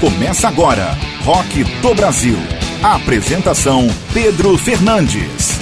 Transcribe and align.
Começa 0.00 0.46
agora, 0.46 0.96
Rock 1.24 1.64
do 1.82 1.92
Brasil. 1.92 2.38
A 2.80 2.94
apresentação 2.94 3.88
Pedro 4.14 4.56
Fernandes. 4.56 5.57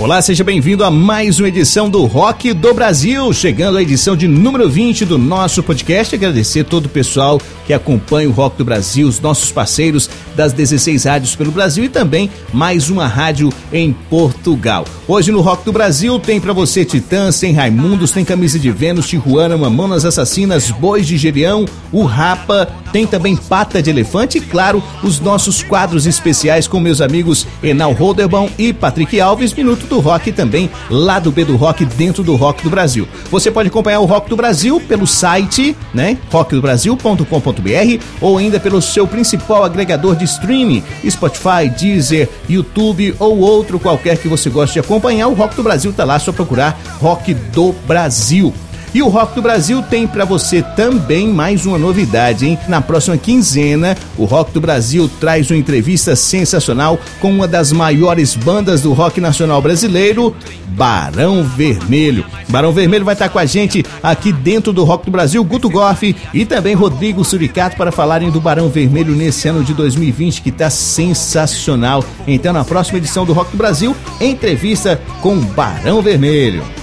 Olá, 0.00 0.22
seja 0.22 0.42
bem-vindo 0.42 0.82
a 0.82 0.90
mais 0.90 1.38
uma 1.38 1.48
edição 1.48 1.90
do 1.90 2.06
Rock 2.06 2.54
do 2.54 2.72
Brasil, 2.72 3.30
chegando 3.34 3.76
à 3.76 3.82
edição 3.82 4.16
de 4.16 4.26
número 4.26 4.66
20 4.66 5.04
do 5.04 5.18
nosso 5.18 5.62
podcast. 5.62 6.14
Agradecer 6.14 6.64
todo 6.64 6.86
o 6.86 6.88
pessoal 6.88 7.38
que 7.66 7.74
acompanha 7.74 8.26
o 8.26 8.32
Rock 8.32 8.56
do 8.56 8.64
Brasil, 8.64 9.06
os 9.06 9.20
nossos 9.20 9.52
parceiros 9.52 10.08
das 10.34 10.54
16 10.54 11.04
rádios 11.04 11.36
pelo 11.36 11.52
Brasil 11.52 11.84
e 11.84 11.88
também 11.90 12.30
mais 12.50 12.88
uma 12.88 13.06
rádio 13.06 13.52
em 13.70 13.92
Portugal. 13.92 14.86
Hoje 15.06 15.30
no 15.30 15.42
Rock 15.42 15.66
do 15.66 15.72
Brasil 15.72 16.18
tem 16.18 16.40
para 16.40 16.54
você 16.54 16.82
Titãs, 16.82 17.38
tem 17.38 17.52
Raimundos, 17.52 18.10
tem 18.10 18.24
Camisa 18.24 18.58
de 18.58 18.70
Vênus, 18.70 19.06
Tijuana, 19.06 19.58
Mamonas 19.58 20.06
Assassinas, 20.06 20.70
Bois 20.70 21.06
de 21.06 21.18
Gerião, 21.18 21.66
o 21.92 22.04
Rapa, 22.04 22.66
tem 22.92 23.06
também 23.06 23.36
Pata 23.36 23.82
de 23.82 23.90
Elefante 23.90 24.38
e, 24.38 24.40
claro, 24.40 24.82
os 25.02 25.20
nossos 25.20 25.62
quadros 25.62 26.06
especiais 26.06 26.66
com 26.66 26.80
meus 26.80 27.00
amigos 27.00 27.46
Enal 27.62 27.92
Roderbão 27.92 28.48
e 28.58 28.72
Patrick 28.72 29.20
Alves, 29.20 29.52
Minuto 29.52 29.86
do 29.86 30.00
Rock 30.00 30.32
também, 30.32 30.70
lá 30.90 31.18
do 31.18 31.30
B 31.30 31.44
do 31.44 31.56
Rock, 31.56 31.84
dentro 31.84 32.22
do 32.22 32.36
Rock 32.36 32.62
do 32.62 32.70
Brasil. 32.70 33.06
Você 33.30 33.50
pode 33.50 33.68
acompanhar 33.68 34.00
o 34.00 34.06
Rock 34.06 34.28
do 34.28 34.36
Brasil 34.36 34.80
pelo 34.80 35.06
site, 35.06 35.76
né, 35.92 36.18
rockdobrasil.com.br 36.30 38.04
ou 38.20 38.38
ainda 38.38 38.60
pelo 38.60 38.80
seu 38.80 39.06
principal 39.06 39.64
agregador 39.64 40.16
de 40.16 40.24
streaming, 40.24 40.82
Spotify, 41.08 41.68
Deezer, 41.78 42.28
YouTube 42.48 43.14
ou 43.18 43.38
outro 43.38 43.78
qualquer 43.78 44.18
que 44.18 44.28
você 44.28 44.50
goste 44.50 44.74
de 44.74 44.80
acompanhar. 44.80 45.28
O 45.28 45.34
Rock 45.34 45.54
do 45.54 45.62
Brasil 45.62 45.92
tá 45.92 46.04
lá, 46.04 46.18
só 46.18 46.32
procurar 46.32 46.78
Rock 47.00 47.34
do 47.34 47.72
Brasil. 47.86 48.52
E 48.92 49.02
o 49.02 49.08
Rock 49.08 49.36
do 49.36 49.42
Brasil 49.42 49.82
tem 49.82 50.04
para 50.04 50.24
você 50.24 50.62
também 50.62 51.28
mais 51.28 51.64
uma 51.64 51.78
novidade, 51.78 52.46
hein? 52.46 52.58
Na 52.66 52.80
próxima 52.80 53.16
quinzena, 53.16 53.96
o 54.18 54.24
Rock 54.24 54.50
do 54.50 54.60
Brasil 54.60 55.08
traz 55.20 55.48
uma 55.48 55.56
entrevista 55.56 56.16
sensacional 56.16 56.98
com 57.20 57.30
uma 57.30 57.46
das 57.46 57.70
maiores 57.70 58.34
bandas 58.34 58.82
do 58.82 58.92
rock 58.92 59.20
nacional 59.20 59.62
brasileiro, 59.62 60.34
Barão 60.70 61.44
Vermelho. 61.44 62.26
Barão 62.48 62.72
Vermelho 62.72 63.04
vai 63.04 63.14
estar 63.14 63.28
com 63.28 63.38
a 63.38 63.46
gente 63.46 63.84
aqui 64.02 64.32
dentro 64.32 64.72
do 64.72 64.82
Rock 64.82 65.04
do 65.04 65.12
Brasil, 65.12 65.44
Guto 65.44 65.70
Goff 65.70 66.16
e 66.34 66.44
também 66.44 66.74
Rodrigo 66.74 67.24
Suricato 67.24 67.76
para 67.76 67.92
falarem 67.92 68.30
do 68.30 68.40
Barão 68.40 68.68
Vermelho 68.68 69.14
nesse 69.14 69.46
ano 69.46 69.62
de 69.62 69.72
2020 69.72 70.42
que 70.42 70.48
está 70.48 70.68
sensacional. 70.68 72.04
Então, 72.26 72.52
na 72.52 72.64
próxima 72.64 72.98
edição 72.98 73.24
do 73.24 73.32
Rock 73.32 73.52
do 73.52 73.56
Brasil, 73.56 73.94
entrevista 74.20 75.00
com 75.20 75.36
Barão 75.38 76.02
Vermelho. 76.02 76.79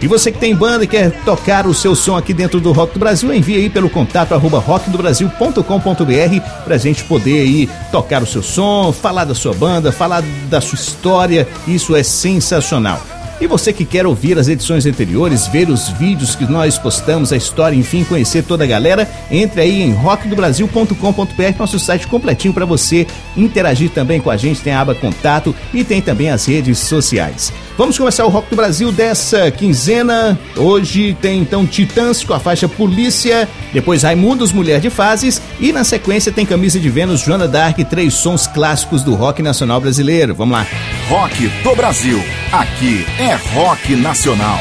E 0.00 0.06
você 0.06 0.30
que 0.30 0.38
tem 0.38 0.54
banda 0.54 0.84
e 0.84 0.86
quer 0.86 1.10
tocar 1.24 1.66
o 1.66 1.74
seu 1.74 1.94
som 1.94 2.16
aqui 2.16 2.34
dentro 2.34 2.60
do 2.60 2.70
Rock 2.72 2.94
do 2.94 3.00
Brasil, 3.00 3.32
envie 3.32 3.56
aí 3.56 3.70
pelo 3.70 3.88
contato 3.88 4.34
arroba 4.34 4.58
rockdobrasil.com.br 4.58 6.40
pra 6.64 6.76
gente 6.76 7.02
poder 7.04 7.40
aí 7.40 7.70
tocar 7.90 8.22
o 8.22 8.26
seu 8.26 8.42
som, 8.42 8.92
falar 8.92 9.24
da 9.24 9.34
sua 9.34 9.54
banda, 9.54 9.90
falar 9.90 10.22
da 10.50 10.60
sua 10.60 10.76
história. 10.76 11.48
Isso 11.66 11.96
é 11.96 12.02
sensacional. 12.02 13.00
E 13.38 13.46
você 13.46 13.70
que 13.70 13.84
quer 13.84 14.06
ouvir 14.06 14.38
as 14.38 14.48
edições 14.48 14.86
anteriores, 14.86 15.46
ver 15.46 15.68
os 15.68 15.90
vídeos 15.90 16.34
que 16.34 16.50
nós 16.50 16.78
postamos, 16.78 17.32
a 17.32 17.36
história, 17.36 17.76
enfim, 17.76 18.02
conhecer 18.02 18.42
toda 18.42 18.64
a 18.64 18.66
galera, 18.66 19.06
entre 19.30 19.60
aí 19.60 19.82
em 19.82 19.92
rockdobrasil.com.br, 19.92 21.58
nosso 21.58 21.78
site 21.78 22.06
completinho 22.06 22.54
para 22.54 22.64
você 22.64 23.06
interagir 23.36 23.90
também 23.90 24.20
com 24.20 24.30
a 24.30 24.38
gente, 24.38 24.62
tem 24.62 24.72
a 24.72 24.80
aba 24.80 24.94
contato 24.94 25.54
e 25.74 25.84
tem 25.84 26.00
também 26.00 26.30
as 26.30 26.46
redes 26.46 26.78
sociais. 26.78 27.52
Vamos 27.76 27.98
começar 27.98 28.24
o 28.24 28.30
Rock 28.30 28.48
do 28.48 28.56
Brasil 28.56 28.90
dessa 28.90 29.50
quinzena. 29.50 30.38
Hoje 30.56 31.14
tem 31.20 31.40
então 31.40 31.66
Titãs 31.66 32.24
com 32.24 32.32
a 32.32 32.40
faixa 32.40 32.66
Polícia, 32.66 33.46
depois 33.70 34.02
Raimundos, 34.02 34.50
Mulher 34.50 34.80
de 34.80 34.88
Fases 34.88 35.42
e 35.60 35.72
na 35.72 35.84
sequência 35.84 36.32
tem 36.32 36.46
Camisa 36.46 36.80
de 36.80 36.88
Vênus, 36.88 37.20
Joana 37.20 37.46
Dark, 37.46 37.78
três 37.90 38.14
sons 38.14 38.46
clássicos 38.46 39.02
do 39.02 39.14
rock 39.14 39.42
nacional 39.42 39.78
brasileiro. 39.78 40.34
Vamos 40.34 40.56
lá. 40.56 40.66
Rock 41.08 41.48
do 41.62 41.76
Brasil. 41.76 42.18
Aqui 42.50 43.04
é 43.18 43.34
Rock 43.54 43.94
Nacional. 43.94 44.60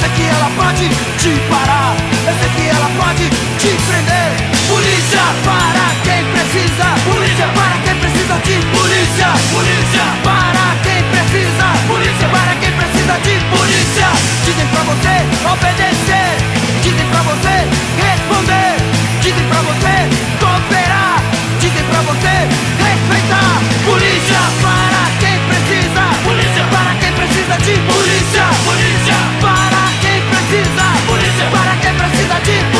Sei 0.00 0.10
que 0.16 0.22
ela 0.22 0.50
pode 0.56 0.88
te 1.20 1.30
parar. 1.50 1.94
Eu 2.26 2.34
sei 2.40 2.48
que 2.56 2.68
ela 2.68 2.90
pode 2.96 3.28
te 3.60 3.70
prender. 3.84 4.28
Polícia 4.66 5.24
para 5.44 5.86
quem 6.04 6.24
precisa. 6.32 6.86
Polícia 7.04 7.48
para 7.54 7.76
quem 7.84 7.94
precisa 8.00 8.34
de 8.40 8.56
polícia. 8.72 9.28
Polícia 9.52 10.06
para 10.24 10.66
quem 10.84 11.00
precisa. 11.12 11.66
Polícia 11.86 12.28
para 12.28 12.52
quem 12.60 12.72
precisa 12.72 13.14
de 13.20 13.34
polícia. 13.52 14.08
Dizem 14.44 14.66
pra 14.72 14.82
você 14.88 15.14
obedecer. 15.52 16.30
Dizem 16.82 17.06
pra 17.12 17.22
você 17.28 17.56
responder. 18.00 18.72
Dizem 19.20 19.46
pra 19.52 19.60
você 19.68 19.96
cooperar. 20.40 21.20
Dizem 21.60 21.84
pra 21.84 22.00
você 22.08 22.34
respeitar. 22.88 23.52
Polícia 23.84 24.42
para 24.64 25.02
quem 25.20 25.36
precisa. 25.44 26.02
Polícia 26.24 26.64
para 26.72 26.94
quem 27.00 27.12
precisa 27.12 27.56
de 27.58 27.74
polícia 27.84 27.99
precisa 32.50 32.79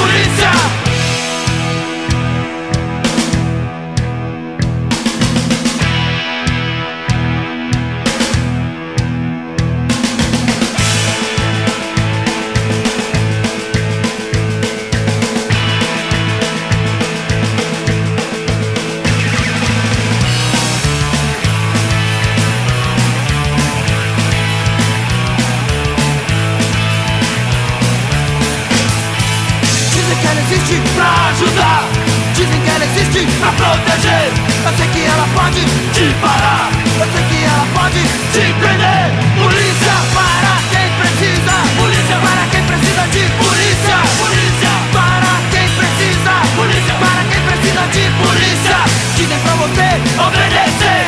existe 33.11 33.37
pra 33.39 33.51
proteger. 33.53 34.31
Eu 34.65 34.73
sei 34.77 34.87
que 34.89 35.03
ela 35.05 35.27
pode 35.35 35.61
te 35.93 36.15
parar. 36.23 36.71
Eu 36.99 37.07
sei 37.13 37.23
que 37.25 37.45
ela 37.45 37.67
pode 37.75 38.03
te 38.33 38.45
prender. 38.61 39.07
Polícia 39.37 39.97
para 40.15 40.55
quem 40.71 40.89
precisa. 40.99 41.55
Polícia 41.77 42.17
para 42.23 42.43
quem 42.51 42.63
precisa 42.63 43.03
de 43.11 43.25
polícia. 43.43 43.97
Polícia 44.19 44.75
para 44.95 45.33
quem 45.51 45.67
precisa. 45.79 46.33
Polícia 46.55 46.95
para 47.03 47.23
quem 47.31 47.41
precisa 47.49 47.83
de 47.95 48.05
polícia. 48.23 48.79
Dizem 49.17 49.39
pra 49.39 49.55
você 49.55 49.89
obedecer. 50.27 51.03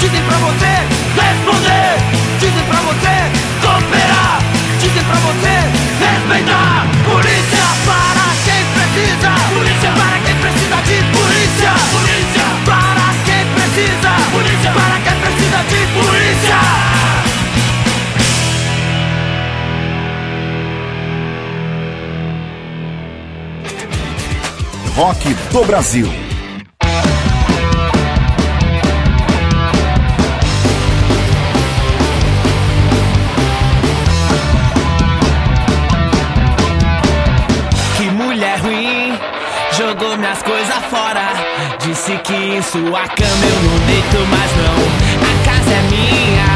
Dizem 0.00 0.22
pra 0.22 0.36
você 0.38 0.72
responder. 1.22 1.94
Dizem 2.40 2.64
pra 2.66 2.80
você 2.88 3.14
cooperar. 3.62 4.38
Dizem 4.80 5.04
pra 5.04 5.18
você 5.26 5.54
respeitar 6.02 6.73
Rock 24.96 25.34
do 25.50 25.64
Brasil. 25.64 26.08
Que 37.96 38.10
mulher 38.10 38.60
ruim, 38.60 39.18
jogou 39.76 40.16
minhas 40.16 40.40
coisas 40.44 40.68
fora. 40.88 41.32
Disse 41.80 42.16
que 42.18 42.32
em 42.32 42.62
sua 42.62 42.80
cama 42.80 43.46
eu 43.46 43.62
não 43.62 43.86
deito 43.86 44.26
mais 44.30 44.56
não 44.56 45.43
é 45.74 45.82
minha. 45.90 46.46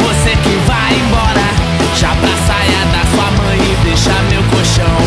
Você 0.00 0.30
que 0.36 0.56
vai 0.66 0.94
embora, 0.94 1.46
já 1.94 2.14
pra 2.16 2.34
saia 2.46 2.82
da 2.92 3.02
sua 3.12 3.30
mãe 3.42 3.58
e 3.58 3.76
deixa 3.84 4.12
meu 4.30 4.42
colchão. 4.44 4.98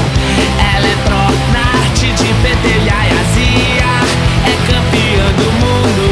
Ela 0.76 0.88
é 0.88 0.98
pro 1.04 1.26
na 1.54 1.66
arte 1.84 2.08
de 2.14 2.34
pedelha 2.42 2.98
e 3.06 3.14
azia, 3.22 3.94
é 4.46 4.56
campeã 4.70 5.26
do 5.40 5.50
mundo. 5.62 6.08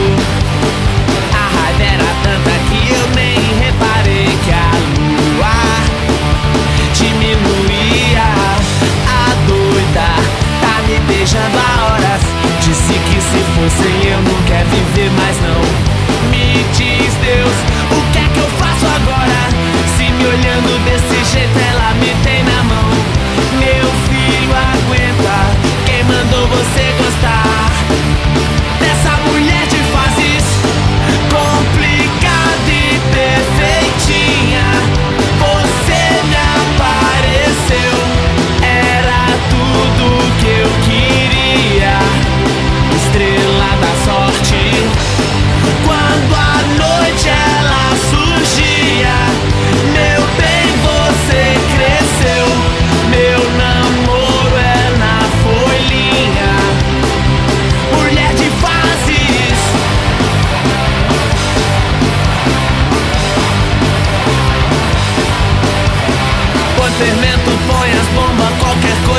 A 1.34 1.46
raiva 1.56 1.84
era 1.84 2.10
tanta 2.24 2.54
que 2.68 2.80
eu 2.92 3.06
nem 3.16 3.38
reparei 3.64 4.30
que 4.44 4.52
a 4.52 4.72
lua 4.98 5.58
diminuía. 6.94 8.28
A 9.08 9.34
doida 9.48 10.10
tá 10.62 10.82
me 10.88 11.00
beijando 11.08 11.58
a 11.58 11.94
horas. 11.94 12.22
Disse 12.62 12.94
que 12.94 13.22
se 13.22 13.40
fossem 13.54 14.12
eu 14.12 14.22
não 14.22 14.42
quer 14.44 14.66
viver 14.66 15.12
mais 15.12 15.38
não 15.42 15.93
me 16.54 16.64
diz 16.76 17.14
Deus, 17.16 17.56
o 17.98 18.12
que 18.12 18.20
é 18.20 18.28
que 18.30 18.40
eu 18.40 18.50
faço 18.62 18.86
agora? 18.86 19.40
Se 19.98 20.12
me 20.12 20.26
olhando 20.26 20.86
desse 20.86 21.03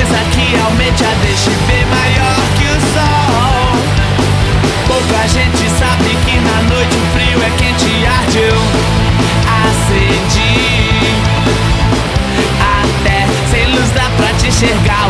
coisa 0.04 0.24
que 0.30 0.60
aumente 0.60 1.04
a 1.04 1.14
DXB 1.22 1.86
maior 1.86 2.40
que 2.58 2.64
o 2.64 2.80
sol. 2.92 3.76
Pouca 4.86 5.28
gente 5.28 5.68
sabe 5.78 6.16
que 6.24 6.40
na 6.40 6.62
noite 6.62 6.96
o 6.96 7.06
frio 7.12 7.42
é 7.42 7.50
quente 7.56 7.86
e 7.86 8.06
arde. 8.06 8.38
Eu 8.38 8.60
acendi 9.64 10.54
até 12.82 13.26
sem 13.50 13.66
luz 13.74 13.90
dá 13.92 14.10
pra 14.16 14.32
te 14.34 14.48
enxergar. 14.48 15.08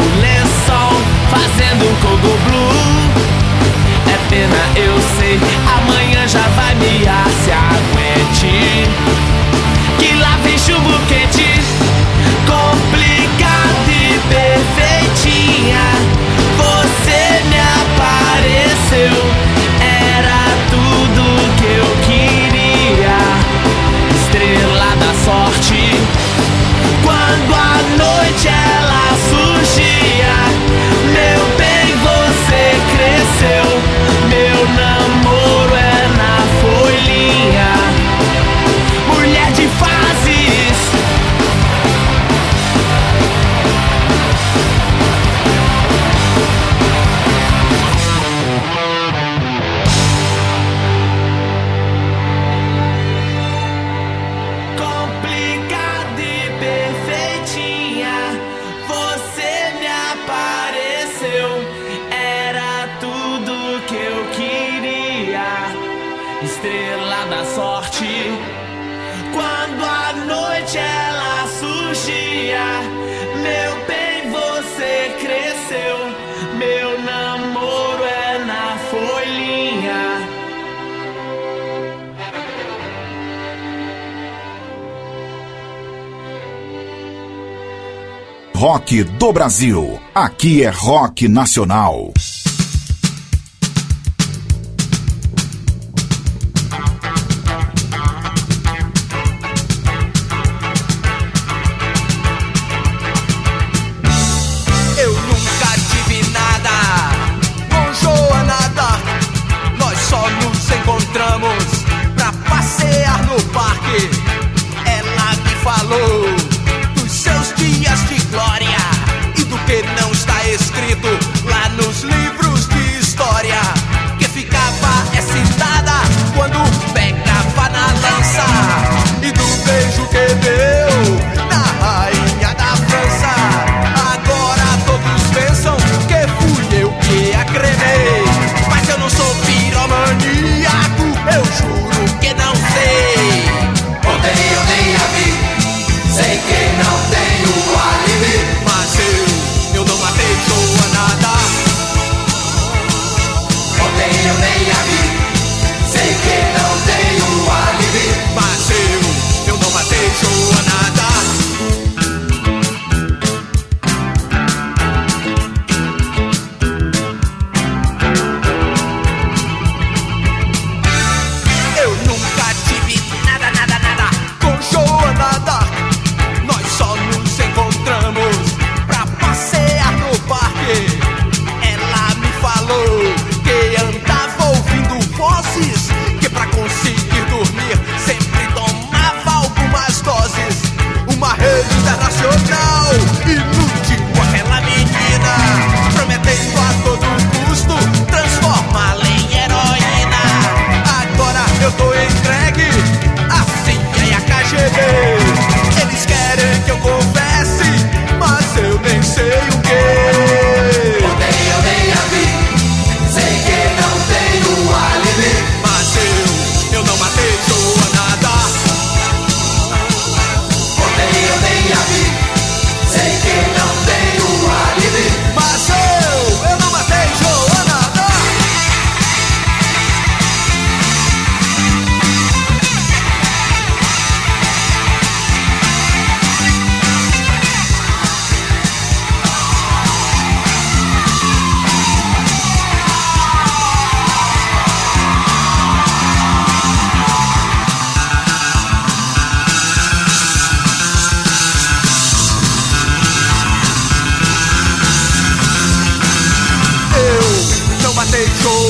do 89.03 89.33
Brasil. 89.33 89.99
Aqui 90.15 90.63
é 90.63 90.69
rock 90.69 91.27
nacional. 91.27 92.13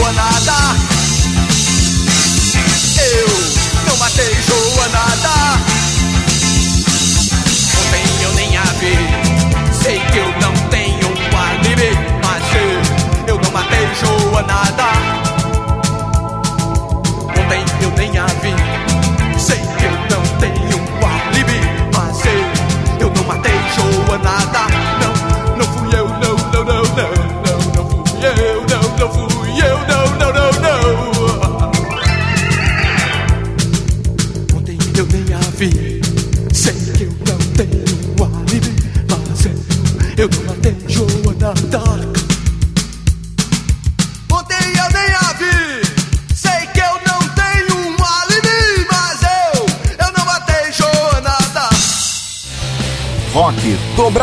Joanada. 0.04 0.76
Eu 2.98 3.26
não 3.88 3.96
matei 3.96 4.36
Joanada. 4.42 5.34
Ontem 7.80 8.22
eu 8.22 8.32
nem 8.34 8.54
a 8.54 8.64
vi. 8.80 8.98
Sei 9.82 9.98
que 9.98 10.18
eu 10.18 10.30
não 10.42 10.52
tenho 10.68 11.08
um 11.08 11.38
alibi, 11.38 11.98
mas 12.22 12.44
eu 13.26 13.38
não 13.38 13.50
matei 13.50 13.88
Joanada. 13.98 14.90
Ontem 17.40 17.64
eu 17.80 17.90
nem 17.96 18.18
a 18.18 18.26
vi. 18.26 18.63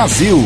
Brasil. 0.01 0.39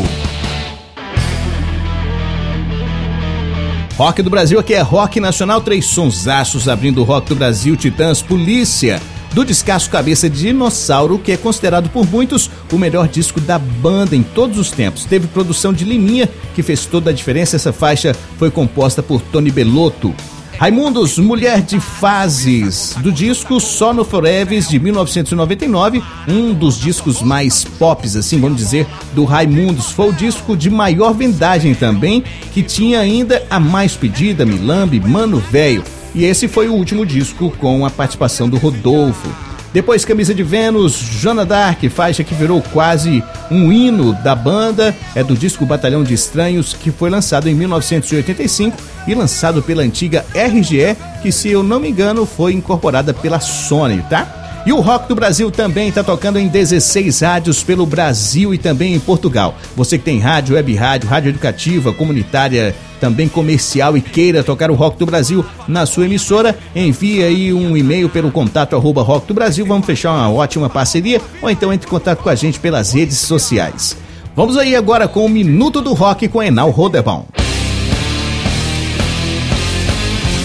Rock 3.96 4.20
do 4.20 4.28
Brasil 4.28 4.58
aqui 4.58 4.74
é 4.74 4.82
Rock 4.82 5.18
Nacional, 5.18 5.62
três 5.62 5.86
sonsaços 5.86 6.68
abrindo 6.68 7.00
o 7.00 7.04
Rock 7.04 7.30
do 7.30 7.36
Brasil, 7.36 7.74
Titãs, 7.74 8.20
Polícia. 8.20 9.00
Do 9.32 9.46
descasso 9.46 9.88
Cabeça 9.88 10.28
de 10.28 10.40
Dinossauro, 10.40 11.18
que 11.18 11.32
é 11.32 11.38
considerado 11.38 11.88
por 11.88 12.06
muitos 12.06 12.50
o 12.70 12.76
melhor 12.76 13.08
disco 13.08 13.40
da 13.40 13.58
banda 13.58 14.14
em 14.14 14.22
todos 14.22 14.58
os 14.58 14.70
tempos. 14.70 15.06
Teve 15.06 15.26
produção 15.26 15.72
de 15.72 15.86
Liminha, 15.86 16.28
que 16.54 16.62
fez 16.62 16.84
toda 16.84 17.08
a 17.08 17.14
diferença. 17.14 17.56
Essa 17.56 17.72
faixa 17.72 18.14
foi 18.38 18.50
composta 18.50 19.02
por 19.02 19.22
Tony 19.22 19.50
Belotto. 19.50 20.14
Raimundos, 20.58 21.18
Mulher 21.18 21.60
de 21.60 21.78
Fases, 21.78 22.96
do 23.00 23.12
disco 23.12 23.60
Só 23.60 23.92
no 23.92 24.06
Forever 24.06 24.58
de 24.58 24.78
1999, 24.78 26.02
um 26.26 26.54
dos 26.54 26.80
discos 26.80 27.20
mais 27.20 27.62
pops, 27.62 28.16
assim 28.16 28.40
vamos 28.40 28.56
dizer, 28.56 28.86
do 29.12 29.24
Raimundos. 29.24 29.90
Foi 29.90 30.08
o 30.08 30.12
disco 30.14 30.56
de 30.56 30.70
maior 30.70 31.12
vendagem 31.12 31.74
também, 31.74 32.24
que 32.54 32.62
tinha 32.62 33.00
ainda 33.00 33.44
a 33.50 33.60
mais 33.60 33.96
pedida, 33.96 34.46
Milambe, 34.46 34.98
Mano 34.98 35.38
Velho. 35.38 35.84
E 36.14 36.24
esse 36.24 36.48
foi 36.48 36.68
o 36.68 36.72
último 36.72 37.04
disco 37.04 37.52
com 37.58 37.84
a 37.84 37.90
participação 37.90 38.48
do 38.48 38.56
Rodolfo. 38.56 39.45
Depois 39.72 40.04
Camisa 40.04 40.34
de 40.34 40.42
Vênus, 40.42 40.94
Joana 40.94 41.44
Dark, 41.44 41.82
faixa 41.90 42.24
que 42.24 42.34
virou 42.34 42.62
quase 42.72 43.22
um 43.50 43.70
hino 43.70 44.14
da 44.14 44.34
banda, 44.34 44.94
é 45.14 45.22
do 45.22 45.36
disco 45.36 45.66
Batalhão 45.66 46.02
de 46.02 46.14
Estranhos, 46.14 46.72
que 46.72 46.90
foi 46.90 47.10
lançado 47.10 47.48
em 47.48 47.54
1985 47.54 48.76
e 49.06 49.14
lançado 49.14 49.62
pela 49.62 49.82
antiga 49.82 50.24
RGE, 50.34 50.96
que 51.22 51.30
se 51.30 51.50
eu 51.50 51.62
não 51.62 51.78
me 51.78 51.90
engano 51.90 52.24
foi 52.24 52.52
incorporada 52.52 53.12
pela 53.12 53.40
Sony, 53.40 54.02
tá? 54.08 54.44
E 54.66 54.72
o 54.72 54.80
Rock 54.80 55.08
do 55.08 55.14
Brasil 55.14 55.48
também 55.48 55.90
está 55.90 56.02
tocando 56.02 56.40
em 56.40 56.48
16 56.48 57.20
rádios 57.20 57.62
pelo 57.62 57.86
Brasil 57.86 58.52
e 58.52 58.58
também 58.58 58.94
em 58.94 58.98
Portugal. 58.98 59.54
Você 59.76 59.96
que 59.96 60.04
tem 60.04 60.18
rádio, 60.18 60.56
web 60.56 60.74
rádio, 60.74 61.08
rádio 61.08 61.28
educativa, 61.28 61.92
comunitária 61.92 62.74
também 63.00 63.28
comercial 63.28 63.96
e 63.96 64.00
queira 64.00 64.42
tocar 64.42 64.70
o 64.70 64.74
Rock 64.74 64.98
do 64.98 65.06
Brasil 65.06 65.44
na 65.68 65.86
sua 65.86 66.06
emissora, 66.06 66.58
envie 66.74 67.22
aí 67.22 67.52
um 67.52 67.76
e-mail 67.76 68.08
pelo 68.08 68.30
contato 68.30 68.76
arroba 68.76 69.02
Rock 69.02 69.26
do 69.26 69.34
Brasil, 69.34 69.64
vamos 69.66 69.86
fechar 69.86 70.12
uma 70.12 70.30
ótima 70.30 70.68
parceria 70.68 71.20
ou 71.40 71.50
então 71.50 71.72
entre 71.72 71.86
em 71.86 71.90
contato 71.90 72.22
com 72.22 72.28
a 72.28 72.34
gente 72.34 72.60
pelas 72.60 72.92
redes 72.92 73.18
sociais. 73.18 73.96
Vamos 74.34 74.56
aí 74.56 74.76
agora 74.76 75.08
com 75.08 75.24
o 75.24 75.28
Minuto 75.28 75.80
do 75.80 75.94
Rock 75.94 76.28
com 76.28 76.42
Enal 76.42 76.70
Roderbão. 76.70 77.26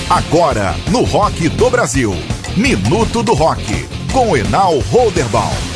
Agora, 0.10 0.75
no 0.89 1.03
Rock 1.03 1.48
do 1.50 1.70
Brasil, 1.70 2.13
Minuto 2.55 3.24
do 3.24 3.34
Rock, 3.34 3.63
com 4.12 4.36
Enal 4.36 4.79
Roderbal. 4.91 5.70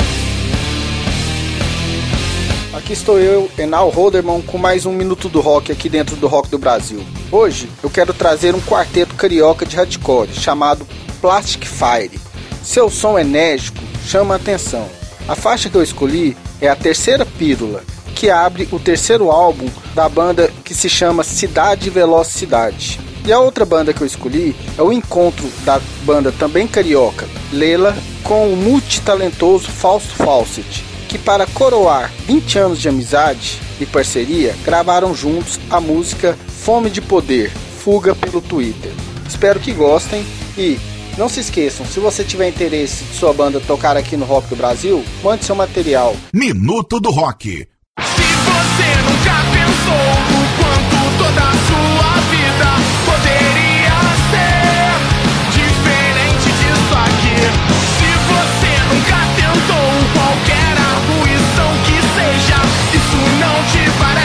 Aqui 2.75 2.91
estou 2.91 3.17
eu, 3.17 3.49
Enal 3.57 3.89
Roderman, 3.89 4.41
com 4.41 4.57
mais 4.57 4.85
um 4.85 4.91
Minuto 4.91 5.29
do 5.29 5.39
Rock 5.39 5.71
aqui 5.71 5.87
dentro 5.87 6.17
do 6.17 6.27
Rock 6.27 6.49
do 6.49 6.57
Brasil. 6.57 7.01
Hoje 7.31 7.69
eu 7.81 7.89
quero 7.89 8.13
trazer 8.13 8.53
um 8.53 8.59
quarteto 8.59 9.15
carioca 9.15 9.65
de 9.65 9.77
hardcore 9.77 10.33
chamado 10.33 10.85
Plastic 11.21 11.65
Fire. 11.65 12.19
Seu 12.61 12.89
som 12.89 13.17
enérgico 13.17 13.79
chama 14.05 14.33
a 14.33 14.37
atenção. 14.37 14.85
A 15.25 15.35
faixa 15.35 15.69
que 15.69 15.75
eu 15.77 15.81
escolhi 15.81 16.35
é 16.59 16.67
a 16.67 16.75
terceira 16.75 17.25
pílula, 17.25 17.81
que 18.13 18.29
abre 18.29 18.67
o 18.69 18.77
terceiro 18.77 19.31
álbum 19.31 19.69
da 19.93 20.09
banda 20.09 20.51
que 20.65 20.73
se 20.73 20.89
chama 20.89 21.23
Cidade 21.23 21.89
Velocidade. 21.89 22.99
E 23.25 23.31
a 23.31 23.39
outra 23.39 23.65
banda 23.65 23.93
que 23.93 24.01
eu 24.01 24.07
escolhi 24.07 24.53
é 24.77 24.81
o 24.81 24.91
encontro 24.91 25.49
da 25.63 25.79
banda 26.03 26.29
também 26.29 26.67
carioca, 26.67 27.25
Lela, 27.53 27.95
com 28.21 28.51
o 28.51 28.57
multitalentoso 28.57 29.69
Fausto 29.69 30.13
Fawcett 30.15 30.94
que, 31.07 31.17
para 31.17 31.45
coroar 31.47 32.11
20 32.25 32.59
anos 32.59 32.81
de 32.81 32.89
amizade 32.89 33.61
e 33.79 33.85
parceria, 33.85 34.55
gravaram 34.63 35.13
juntos 35.13 35.59
a 35.69 35.79
música 35.79 36.37
Fome 36.47 36.89
de 36.89 37.01
Poder 37.01 37.51
Fuga 37.51 38.15
pelo 38.15 38.41
Twitter. 38.41 38.91
Espero 39.27 39.59
que 39.59 39.71
gostem 39.71 40.25
e 40.57 40.79
não 41.17 41.29
se 41.29 41.39
esqueçam, 41.39 41.85
se 41.85 41.99
você 41.99 42.23
tiver 42.23 42.49
interesse 42.49 43.05
de 43.05 43.15
sua 43.15 43.31
banda 43.31 43.61
tocar 43.61 43.95
aqui 43.95 44.17
no 44.17 44.25
Rock 44.25 44.49
do 44.49 44.55
Brasil, 44.55 45.03
mande 45.23 45.45
seu 45.45 45.55
material. 45.55 46.15
Minuto 46.33 46.99
do 46.99 47.09
Rock. 47.09 47.74
Não 63.85 64.24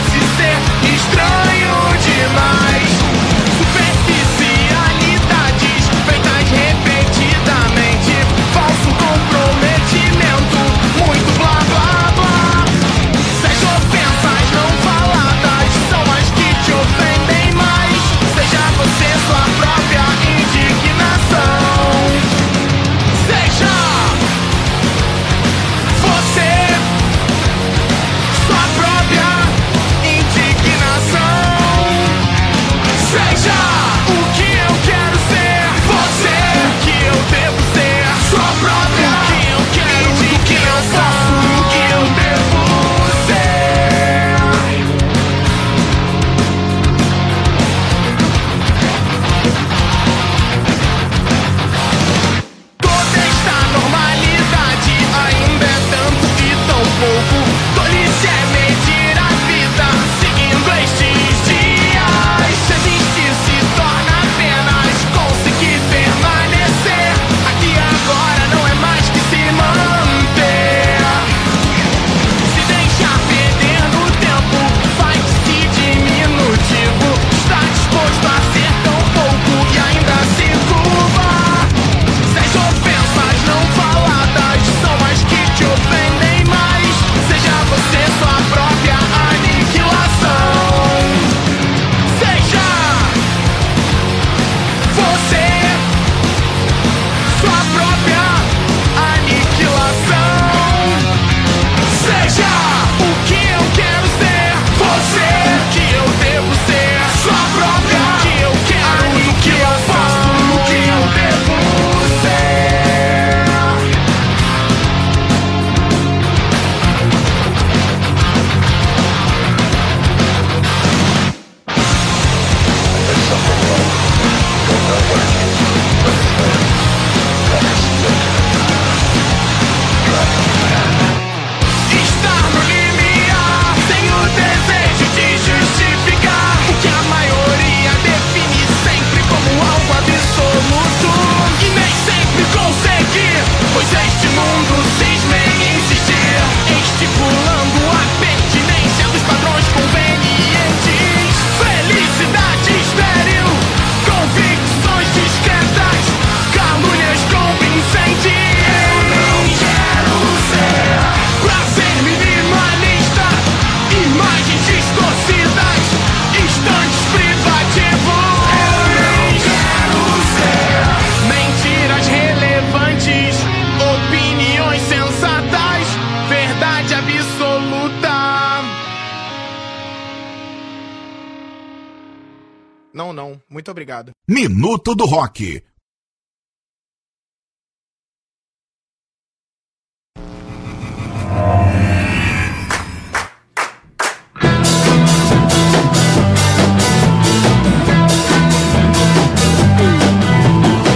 Muito 183.61 183.73
obrigado. 183.73 184.13
Minuto 184.27 184.95
do 184.95 185.05
Rock. 185.05 185.63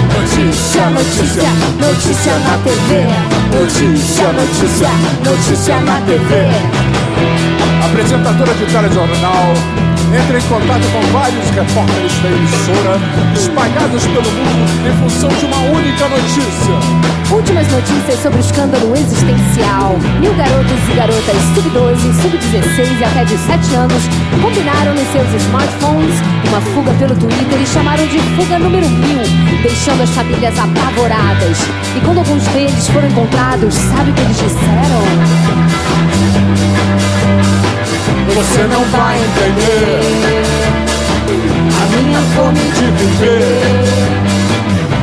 Notícia, 0.08 0.88
notícia, 0.88 1.50
notícia 1.78 2.38
na 2.38 2.58
TV. 2.64 3.04
Notícia, 3.52 4.32
notícia, 4.32 4.88
notícia 5.22 5.80
na 5.80 6.00
TV. 6.00 6.48
Apresentadora 7.84 8.54
de 8.54 8.64
telejornal 8.64 9.93
entra 10.16 10.38
em 10.38 10.42
contato 10.42 10.86
com 10.92 11.00
vários 11.12 11.50
repórteres 11.50 12.12
da 12.20 12.28
emissora, 12.30 13.00
espalhados 13.34 14.06
pelo 14.06 14.30
mundo 14.30 14.88
em 14.88 14.92
função 15.02 15.28
de 15.28 15.46
uma 15.46 15.60
única 15.76 16.08
notícia. 16.08 16.74
Últimas 17.30 17.66
notícias 17.68 18.20
sobre 18.20 18.38
o 18.38 18.40
escândalo 18.40 18.94
existencial. 18.94 19.98
Mil 20.20 20.32
garotos 20.34 20.88
e 20.88 20.94
garotas 20.94 21.36
sub-12, 21.54 21.98
sub-16 22.22 23.00
e 23.00 23.04
até 23.04 23.24
de 23.24 23.36
7 23.36 23.74
anos 23.74 24.02
combinaram 24.40 24.94
nos 24.94 25.08
seus 25.10 25.42
smartphones 25.42 26.14
uma 26.48 26.60
fuga 26.60 26.92
pelo 26.94 27.16
Twitter 27.16 27.60
e 27.60 27.66
chamaram 27.66 28.06
de 28.06 28.18
fuga 28.36 28.58
número 28.58 28.88
mil, 28.88 29.22
deixando 29.62 30.02
as 30.02 30.10
famílias 30.10 30.56
apavoradas. 30.56 31.58
E 31.96 32.00
quando 32.04 32.18
alguns 32.18 32.44
deles 32.48 32.86
foram 32.88 33.08
encontrados, 33.08 33.74
sabe 33.74 34.10
o 34.10 34.14
que 34.14 34.20
eles 34.20 34.36
disseram? 34.36 35.04
Você 38.34 38.62
não 38.64 38.84
vai 38.86 39.16
entender 39.16 40.42
A 41.80 41.86
minha 41.96 42.20
fome 42.34 42.58
de 42.58 42.86
viver. 42.98 43.62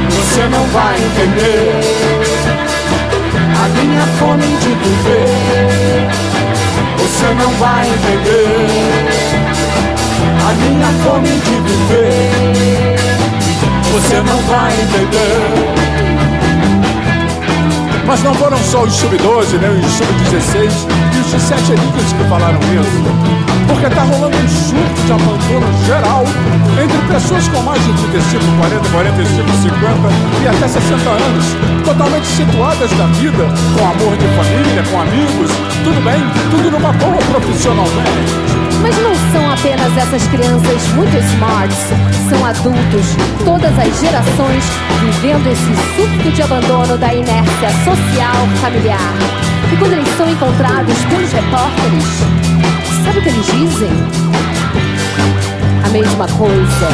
Você 0.09 0.41
não 0.49 0.65
vai 0.67 0.95
entender 0.97 1.79
a 3.55 3.69
minha 3.69 4.05
fome 4.19 4.43
de 4.57 4.73
viver. 4.83 6.09
Você 6.97 7.33
não 7.41 7.51
vai 7.51 7.87
entender 7.87 8.67
A 10.45 10.53
minha 10.53 10.91
fome 11.05 11.29
de 11.29 11.55
viver. 11.69 12.97
Você 13.93 14.15
não 14.15 14.41
vai 14.41 14.73
entender. 14.73 15.80
Mas 18.11 18.23
não 18.23 18.33
foram 18.33 18.57
só 18.57 18.83
os 18.83 18.93
sub-12, 18.93 19.57
nem 19.61 19.69
os 19.69 19.85
sub-16 19.93 20.69
e 21.15 21.19
os 21.21 21.31
de 21.31 21.39
7 21.39 21.71
elites 21.71 22.11
que 22.11 22.23
falaram 22.27 22.59
isso. 22.59 23.01
Porque 23.69 23.89
tá 23.89 24.01
rolando 24.03 24.35
um 24.35 24.49
surto 24.49 25.01
de 25.05 25.13
abandono 25.13 25.85
geral 25.85 26.25
entre 26.83 26.97
pessoas 27.07 27.47
com 27.47 27.61
mais 27.61 27.81
de 27.81 27.93
35, 27.93 28.43
40, 28.59 28.89
45, 28.89 29.49
50 29.63 30.43
e 30.43 30.47
até 30.49 30.67
60 30.67 31.09
anos, 31.09 31.45
totalmente 31.85 32.27
situadas 32.27 32.91
da 32.91 33.05
vida, 33.15 33.47
com 33.79 33.85
amor 33.85 34.17
de 34.17 34.27
família, 34.35 34.83
com 34.91 34.99
amigos, 34.99 35.51
tudo 35.85 36.03
bem, 36.03 36.19
tudo 36.51 36.69
numa 36.69 36.91
boa 36.91 37.15
profissionalmente. 37.15 38.50
Mas 38.81 38.97
não 38.97 39.13
são 39.31 39.51
apenas 39.51 39.95
essas 39.95 40.27
crianças 40.27 40.87
muito 40.95 41.15
smarts, 41.17 41.77
são 42.29 42.45
adultos, 42.45 43.05
todas 43.45 43.77
as 43.77 43.99
gerações 43.99 44.63
vivendo 45.01 45.47
esse 45.47 45.95
surto 45.95 46.31
de 46.31 46.41
abandono 46.41 46.97
da 46.97 47.13
inércia 47.13 47.69
social 47.83 48.47
familiar. 48.59 49.13
E 49.71 49.77
quando 49.77 49.93
eles 49.93 50.17
são 50.17 50.29
encontrados 50.29 50.97
pelos 51.05 51.31
repórteres, 51.31 52.03
sabe 53.03 53.19
o 53.19 53.21
que 53.21 53.29
eles 53.29 53.45
dizem? 53.45 53.89
A 55.85 55.89
mesma 55.89 56.27
coisa. 56.27 56.89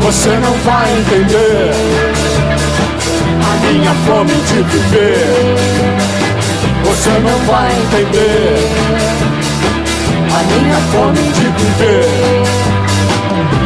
Você 0.00 0.28
não 0.28 0.52
vai 0.64 0.98
entender 0.98 1.70
a 3.42 3.72
minha 3.72 3.94
fome 4.06 4.34
de 4.34 4.62
viver. 4.62 5.93
Você 6.84 7.10
não 7.10 7.38
vai 7.46 7.72
entender 7.72 8.68
a 10.34 10.42
minha 10.42 10.80
fome 10.92 11.22
de 11.32 11.46
viver. 11.62 12.44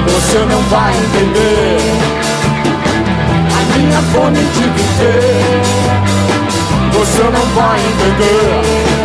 Você 0.07 0.39
não 0.39 0.63
vai 0.71 0.93
entender 0.97 1.79
a 3.55 3.79
minha 3.79 4.03
fome 4.13 4.39
de 4.39 4.63
viver. 4.63 5.63
Você 6.93 7.23
não 7.25 7.47
vai 7.55 7.79
entender. 7.81 8.99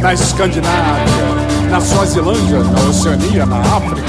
Na 0.00 0.12
Escandinávia, 0.14 1.70
na 1.70 1.80
Suazilândia, 1.80 2.58
na 2.58 2.80
Oceania, 2.90 3.46
na 3.46 3.60
África, 3.60 4.02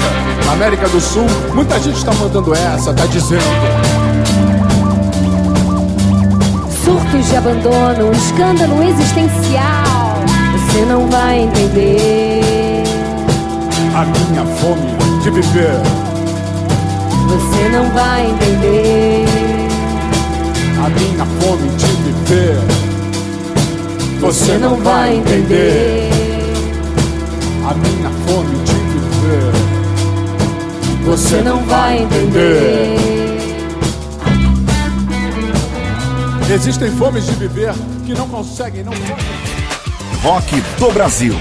na 0.44 0.52
América 0.52 0.88
do 0.88 1.00
Sul, 1.00 1.26
muita 1.54 1.78
gente 1.78 1.96
está 1.96 2.12
mandando 2.14 2.52
essa, 2.52 2.92
tá 2.92 3.06
dizendo. 3.06 4.03
Surtos 6.84 7.26
de 7.28 7.36
abandono, 7.36 8.08
um 8.08 8.12
escândalo 8.12 8.82
existencial. 8.82 10.18
Você 10.52 10.84
não 10.84 11.08
vai 11.08 11.40
entender. 11.40 12.84
A 13.94 14.04
minha 14.04 14.44
fome 14.56 15.20
de 15.22 15.30
viver. 15.30 15.80
Você 17.28 17.68
não 17.70 17.90
vai 17.90 18.26
entender. 18.26 19.24
A 20.84 20.88
minha 20.90 21.24
fome 21.40 21.68
de 21.70 21.86
viver. 21.86 22.58
Você 24.20 24.58
não 24.58 24.76
vai 24.76 25.16
entender. 25.16 26.10
A 27.66 27.74
minha 27.74 28.10
fome 28.26 28.56
de 28.64 28.74
viver. 28.74 29.52
Você 31.06 31.40
não 31.40 31.64
vai 31.64 32.02
entender. 32.02 33.23
Existem 36.52 36.90
fomes 36.92 37.26
de 37.26 37.32
viver 37.32 37.72
que 38.04 38.12
não 38.12 38.28
conseguem, 38.28 38.84
não 38.84 38.92
podem. 38.92 39.16
Rock 40.22 40.60
do 40.78 40.92
Brasil. 40.92 41.34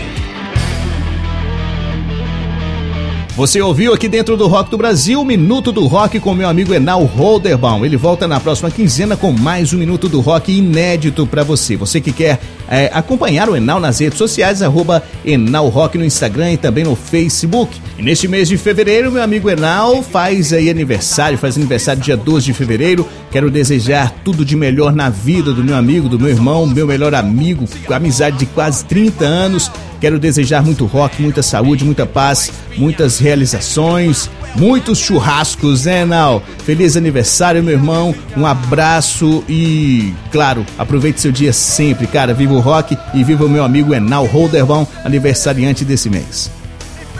Você 3.35 3.59
ouviu 3.59 3.93
aqui 3.93 4.07
dentro 4.07 4.37
do 4.37 4.47
Rock 4.47 4.69
do 4.69 4.77
Brasil, 4.77 5.19
o 5.19 5.25
Minuto 5.25 5.71
do 5.71 5.87
Rock 5.87 6.19
com 6.19 6.35
meu 6.35 6.47
amigo 6.47 6.71
Enal 6.71 7.03
Holderbaum. 7.03 7.83
Ele 7.83 7.97
volta 7.97 8.27
na 8.27 8.39
próxima 8.39 8.69
quinzena 8.69 9.17
com 9.17 9.31
mais 9.31 9.73
um 9.73 9.77
Minuto 9.77 10.07
do 10.07 10.21
Rock 10.21 10.55
inédito 10.55 11.25
para 11.25 11.43
você. 11.43 11.75
Você 11.75 11.99
que 11.99 12.11
quer 12.11 12.39
é, 12.69 12.91
acompanhar 12.93 13.49
o 13.49 13.55
Enal 13.55 13.79
nas 13.79 13.99
redes 13.99 14.19
sociais, 14.19 14.61
arroba 14.61 15.03
Enal 15.25 15.67
Rock 15.69 15.97
no 15.97 16.05
Instagram 16.05 16.53
e 16.53 16.57
também 16.57 16.83
no 16.83 16.95
Facebook. 16.95 17.81
E 17.97 18.01
neste 18.01 18.27
mês 18.27 18.47
de 18.47 18.57
fevereiro, 18.57 19.11
meu 19.11 19.21
amigo 19.21 19.49
Enal 19.49 20.01
faz 20.01 20.51
aí 20.51 20.67
aniversário, 20.67 21.37
faz 21.37 21.55
aniversário 21.55 22.01
dia 22.01 22.17
12 22.17 22.47
de 22.47 22.53
fevereiro. 22.53 23.07
Quero 23.31 23.51
desejar 23.51 24.11
tudo 24.23 24.43
de 24.43 24.55
melhor 24.55 24.93
na 24.93 25.09
vida 25.09 25.53
do 25.53 25.63
meu 25.63 25.75
amigo, 25.75 26.09
do 26.09 26.19
meu 26.19 26.29
irmão, 26.29 26.65
meu 26.65 26.87
melhor 26.87 27.13
amigo, 27.13 27.65
amizade 27.89 28.37
de 28.37 28.45
quase 28.47 28.83
30 28.85 29.23
anos. 29.25 29.71
Quero 30.01 30.17
desejar 30.17 30.63
muito 30.63 30.85
rock, 30.85 31.21
muita 31.21 31.43
saúde, 31.43 31.85
muita 31.85 32.05
paz, 32.05 32.51
muitas 32.77 33.19
realizações, 33.19 34.29
muitos 34.55 34.97
churrascos, 34.97 35.85
né, 35.85 36.03
Nal? 36.03 36.43
Feliz 36.65 36.97
aniversário, 36.97 37.63
meu 37.63 37.73
irmão. 37.73 38.13
Um 38.35 38.45
abraço 38.45 39.43
e, 39.47 40.11
claro, 40.31 40.65
aproveite 40.79 41.21
seu 41.21 41.31
dia 41.31 41.53
sempre, 41.53 42.07
cara. 42.07 42.33
Viva 42.33 42.53
o 42.53 42.59
rock 42.59 42.97
e 43.13 43.23
viva 43.23 43.45
o 43.45 43.49
meu 43.49 43.63
amigo 43.63 43.93
Enal 43.93 44.25
Holderbaum, 44.25 44.85
aniversariante 45.05 45.85
desse 45.85 46.09
mês. 46.09 46.62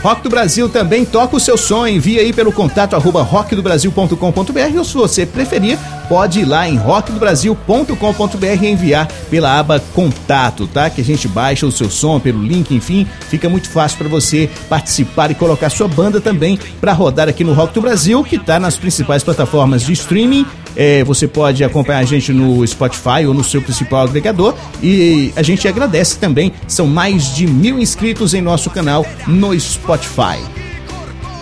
Rock 0.04 0.22
do 0.22 0.28
Brasil 0.28 0.68
também 0.68 1.02
toca 1.02 1.34
o 1.34 1.40
seu 1.40 1.56
som. 1.56 1.86
Envie 1.86 2.18
aí 2.18 2.30
pelo 2.30 2.52
contato 2.52 2.94
arroba 2.94 3.22
rockdobrasil.com.br 3.22 4.76
ou 4.76 4.84
se 4.84 4.92
você 4.92 5.24
preferir, 5.24 5.78
pode 6.10 6.40
ir 6.40 6.44
lá 6.44 6.68
em 6.68 6.76
rockdobrasil.com.br 6.76 8.62
e 8.62 8.66
enviar 8.66 9.08
pela 9.30 9.58
aba 9.58 9.82
contato, 9.94 10.66
tá? 10.66 10.90
Que 10.90 11.00
a 11.00 11.04
gente 11.04 11.26
baixa 11.26 11.64
o 11.64 11.72
seu 11.72 11.88
som 11.88 12.20
pelo 12.20 12.42
link, 12.42 12.74
enfim, 12.74 13.06
fica 13.30 13.48
muito 13.48 13.70
fácil 13.70 13.96
para 13.96 14.08
você 14.08 14.50
participar 14.68 15.30
e 15.30 15.34
colocar 15.34 15.70
sua 15.70 15.88
banda 15.88 16.20
também 16.20 16.58
para 16.82 16.92
rodar 16.92 17.26
aqui 17.26 17.42
no 17.42 17.54
Rock 17.54 17.72
do 17.72 17.80
Brasil, 17.80 18.22
que 18.22 18.38
tá 18.38 18.60
nas 18.60 18.76
principais 18.76 19.22
plataformas 19.22 19.80
de 19.80 19.94
streaming. 19.94 20.44
É, 20.76 21.04
você 21.04 21.28
pode 21.28 21.62
acompanhar 21.62 22.00
a 22.00 22.04
gente 22.04 22.32
no 22.32 22.66
Spotify 22.66 23.26
ou 23.26 23.34
no 23.34 23.44
seu 23.44 23.62
principal 23.62 24.02
agregador 24.02 24.54
e 24.82 25.32
a 25.36 25.42
gente 25.42 25.68
agradece 25.68 26.18
também. 26.18 26.52
São 26.66 26.86
mais 26.86 27.34
de 27.34 27.46
mil 27.46 27.78
inscritos 27.78 28.34
em 28.34 28.40
nosso 28.40 28.70
canal 28.70 29.06
no 29.26 29.58
Spotify. 29.58 30.38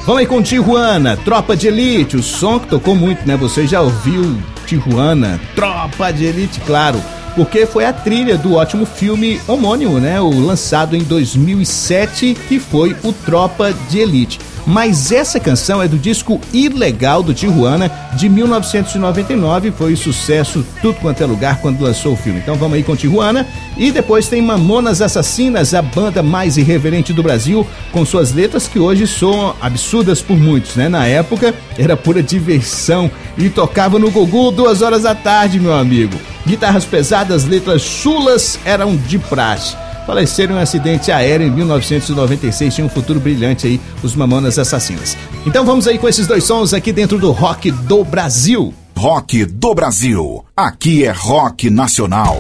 Vamos 0.05 0.21
aí 0.21 0.27
com 0.27 0.42
Tijuana, 0.42 1.16
Tropa 1.16 1.57
de 1.57 1.68
Elite, 1.68 2.16
o 2.16 2.23
som 2.23 2.59
que 2.59 2.66
tocou 2.66 2.95
muito, 2.95 3.27
né? 3.27 3.37
Você 3.37 3.68
já 3.68 3.81
ouviu 3.81 4.37
Tijuana, 4.66 5.40
Tropa 5.55 6.12
de 6.12 6.25
Elite, 6.25 6.61
claro, 6.61 7.01
porque 7.37 7.66
foi 7.66 7.85
a 7.85 7.92
trilha 7.92 8.37
do 8.37 8.55
ótimo 8.55 8.85
filme 8.85 9.40
homônimo, 9.47 10.01
né? 10.01 10.21
O 10.21 10.40
lançado 10.40 10.97
em 10.97 11.03
2007, 11.03 12.37
que 12.49 12.59
foi 12.59 12.97
o 13.05 13.12
Tropa 13.12 13.73
de 13.88 14.01
Elite. 14.01 14.40
Mas 14.66 15.11
essa 15.12 15.40
canção 15.40 15.83
é 15.83 15.88
do 15.88 15.98
disco 15.98 16.40
Ilegal 16.53 17.22
do 17.22 17.35
Tijuana 17.35 17.90
de 18.14 18.29
1999, 18.29 19.72
foi 19.72 19.96
sucesso 19.96 20.64
tudo 20.81 21.01
quanto 21.01 21.22
é 21.22 21.27
lugar 21.27 21.61
quando 21.61 21.83
lançou 21.83 22.12
o 22.12 22.16
filme. 22.16 22.40
Então 22.40 22.55
vamos 22.55 22.77
aí 22.77 22.83
com 22.83 22.96
Tijuana 22.96 23.46
e 23.77 23.90
depois 23.90 24.29
tem 24.29 24.42
Mamonas 24.42 25.03
Assassinas, 25.03 25.75
a 25.75 25.83
banda 25.83 26.22
mais 26.22 26.57
irreverente 26.57 27.12
do 27.12 27.22
Brasil, 27.22 27.66
com 27.90 28.05
suas 28.05 28.33
letras 28.33 28.68
que 28.68 28.79
hoje 28.79 29.07
são 29.07 29.55
absurdas 29.61 30.20
por 30.20 30.37
muitos, 30.37 30.77
né? 30.77 30.88
Na 30.88 31.07
época 31.07 31.55
era 31.79 31.96
pura 31.96 32.22
diversão 32.22 33.11
e 33.37 33.48
tocava 33.48 33.98
no 33.98 34.11
Gugu 34.11 34.51
duas 34.51 34.83
horas 34.83 35.03
da 35.03 35.14
tarde, 35.14 35.59
meu 35.59 35.75
amigo. 35.75 36.16
Guitarras 36.46 36.85
pesadas, 36.85 37.44
letras 37.44 37.83
chulas 37.83 38.59
eram 38.64 38.96
de 38.96 39.18
praxe 39.18 39.77
faleceram 40.07 40.55
em 40.55 40.59
um 40.59 40.61
acidente 40.61 41.11
aéreo 41.11 41.47
em 41.47 41.51
1996. 41.51 42.75
Tinha 42.75 42.87
um 42.87 42.91
futuro 42.91 43.21
brilhante 43.21 43.67
aí, 43.67 43.81
os 44.03 44.15
Mamonas 44.15 44.59
Assassinas. 44.59 45.17
Então 45.47 45.65
vamos 45.65 45.87
aí 45.87 45.99
com 45.99 46.09
esses 46.09 46.27
dois 46.27 46.45
sons 46.45 46.75
aqui 46.75 46.93
dentro 46.93 47.19
do 47.19 47.31
Rock 47.31 47.71
do 47.71 48.05
Brasil. 48.05 48.73
Rock 48.97 49.45
do 49.45 49.75
Brasil. 49.75 50.45
Aqui 50.57 51.05
é 51.05 51.11
rock 51.11 51.71
nacional. 51.71 52.38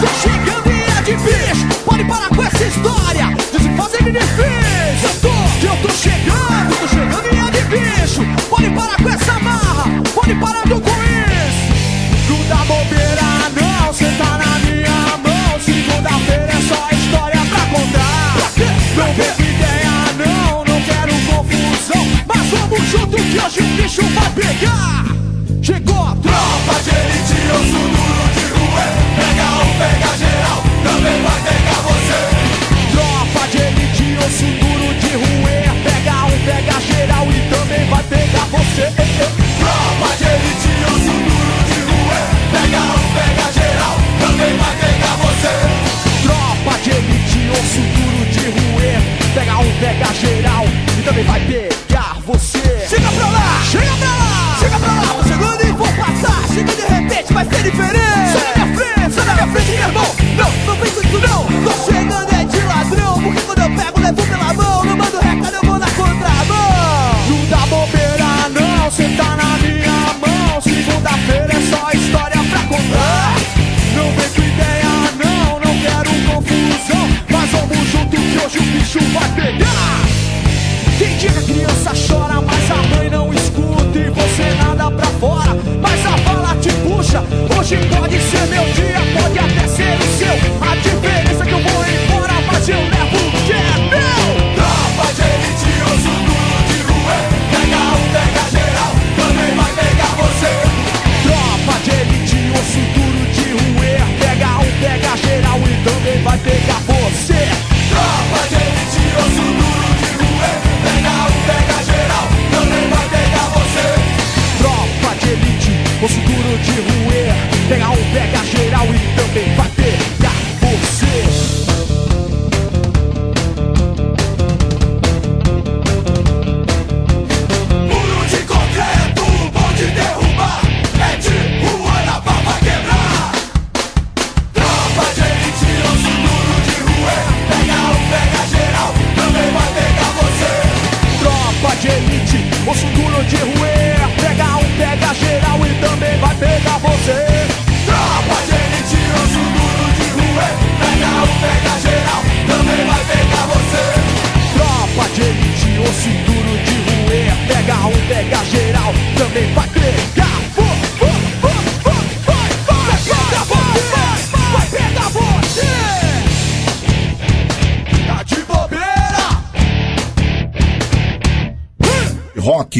Tô 0.00 0.06
chegando 0.22 0.70
e 0.70 0.82
é 0.82 1.16
bicho 1.16 1.66
Pode 1.84 2.04
parar 2.04 2.28
com 2.30 2.42
essa 2.42 2.64
história. 2.64 3.26
De 3.52 3.62
se 3.62 3.68
fazer 3.76 4.02
me 4.02 4.12
difícil 4.12 5.08
Eu 5.08 5.20
tô, 5.20 5.66
eu 5.66 5.82
tô 5.82 5.90
chegando, 5.94 6.13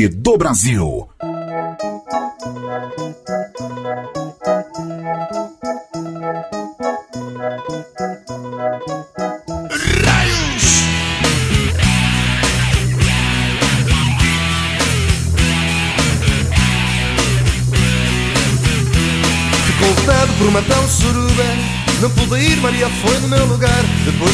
Do 0.09 0.37
Brasil. 0.37 1.09
Ficou 19.67 19.95
vetado 19.95 20.33
por 20.39 20.49
uma 20.49 20.63
tal 20.63 20.89
suruba 20.89 21.33
Não 22.01 22.11
pude 22.11 22.39
ir, 22.41 22.57
Maria 22.59 22.89
foi 22.89 23.19
no 23.21 23.29
meu 23.29 23.47
lugar 23.47 23.83
Depois 24.05 24.34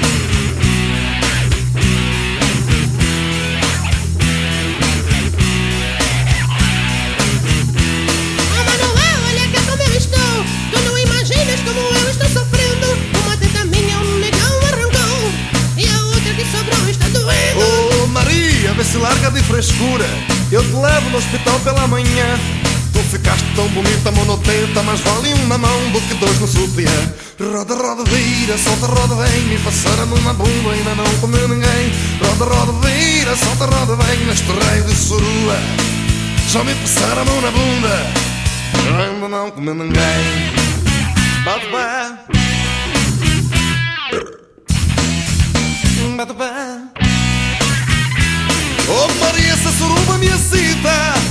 Eu 20.51 20.61
te 20.61 20.75
levo 20.75 21.09
no 21.09 21.17
hospital 21.17 21.59
pela 21.61 21.87
manhã. 21.87 22.39
Tu 22.93 22.99
ficaste 22.99 23.45
tão 23.55 23.67
bonita, 23.69 24.11
monotenta, 24.11 24.83
mas 24.83 24.99
vale 24.99 25.33
um 25.33 25.47
na 25.47 25.57
mão 25.57 25.89
do 25.91 26.01
que 26.01 26.13
dois 26.15 26.39
no 26.39 26.47
sutiã. 26.47 26.91
Roda, 27.39 27.73
roda, 27.73 28.03
vira, 28.03 28.57
solta, 28.57 28.85
roda, 28.85 29.15
vem, 29.15 29.41
me 29.43 29.57
passaram 29.59 30.05
numa 30.05 30.33
bunda, 30.33 30.71
ainda 30.71 30.93
não 30.93 31.17
comeu 31.19 31.47
ninguém. 31.47 31.91
Roda, 32.21 32.53
roda, 32.53 32.73
vira, 32.85 33.35
solta, 33.35 33.65
roda, 33.65 33.95
vem, 34.03 34.19
neste 34.25 34.51
raio 34.51 34.83
de 34.83 34.95
surua. 34.95 35.57
Só 36.49 36.63
me 36.63 36.75
passaram 36.75 37.21
a 37.21 37.25
mão 37.25 37.41
na 37.41 37.51
bunda, 37.51 38.07
ainda 39.03 39.27
não 39.29 39.51
comeu 39.51 39.73
ninguém. 39.73 40.51
Bate 41.43 41.65
pé. 41.67 42.17
Bate 46.17 46.33
pé. 46.33 47.00
Essa 50.21 50.21
suruba 50.21 50.25
me 50.25 50.27
excita. 50.27 50.89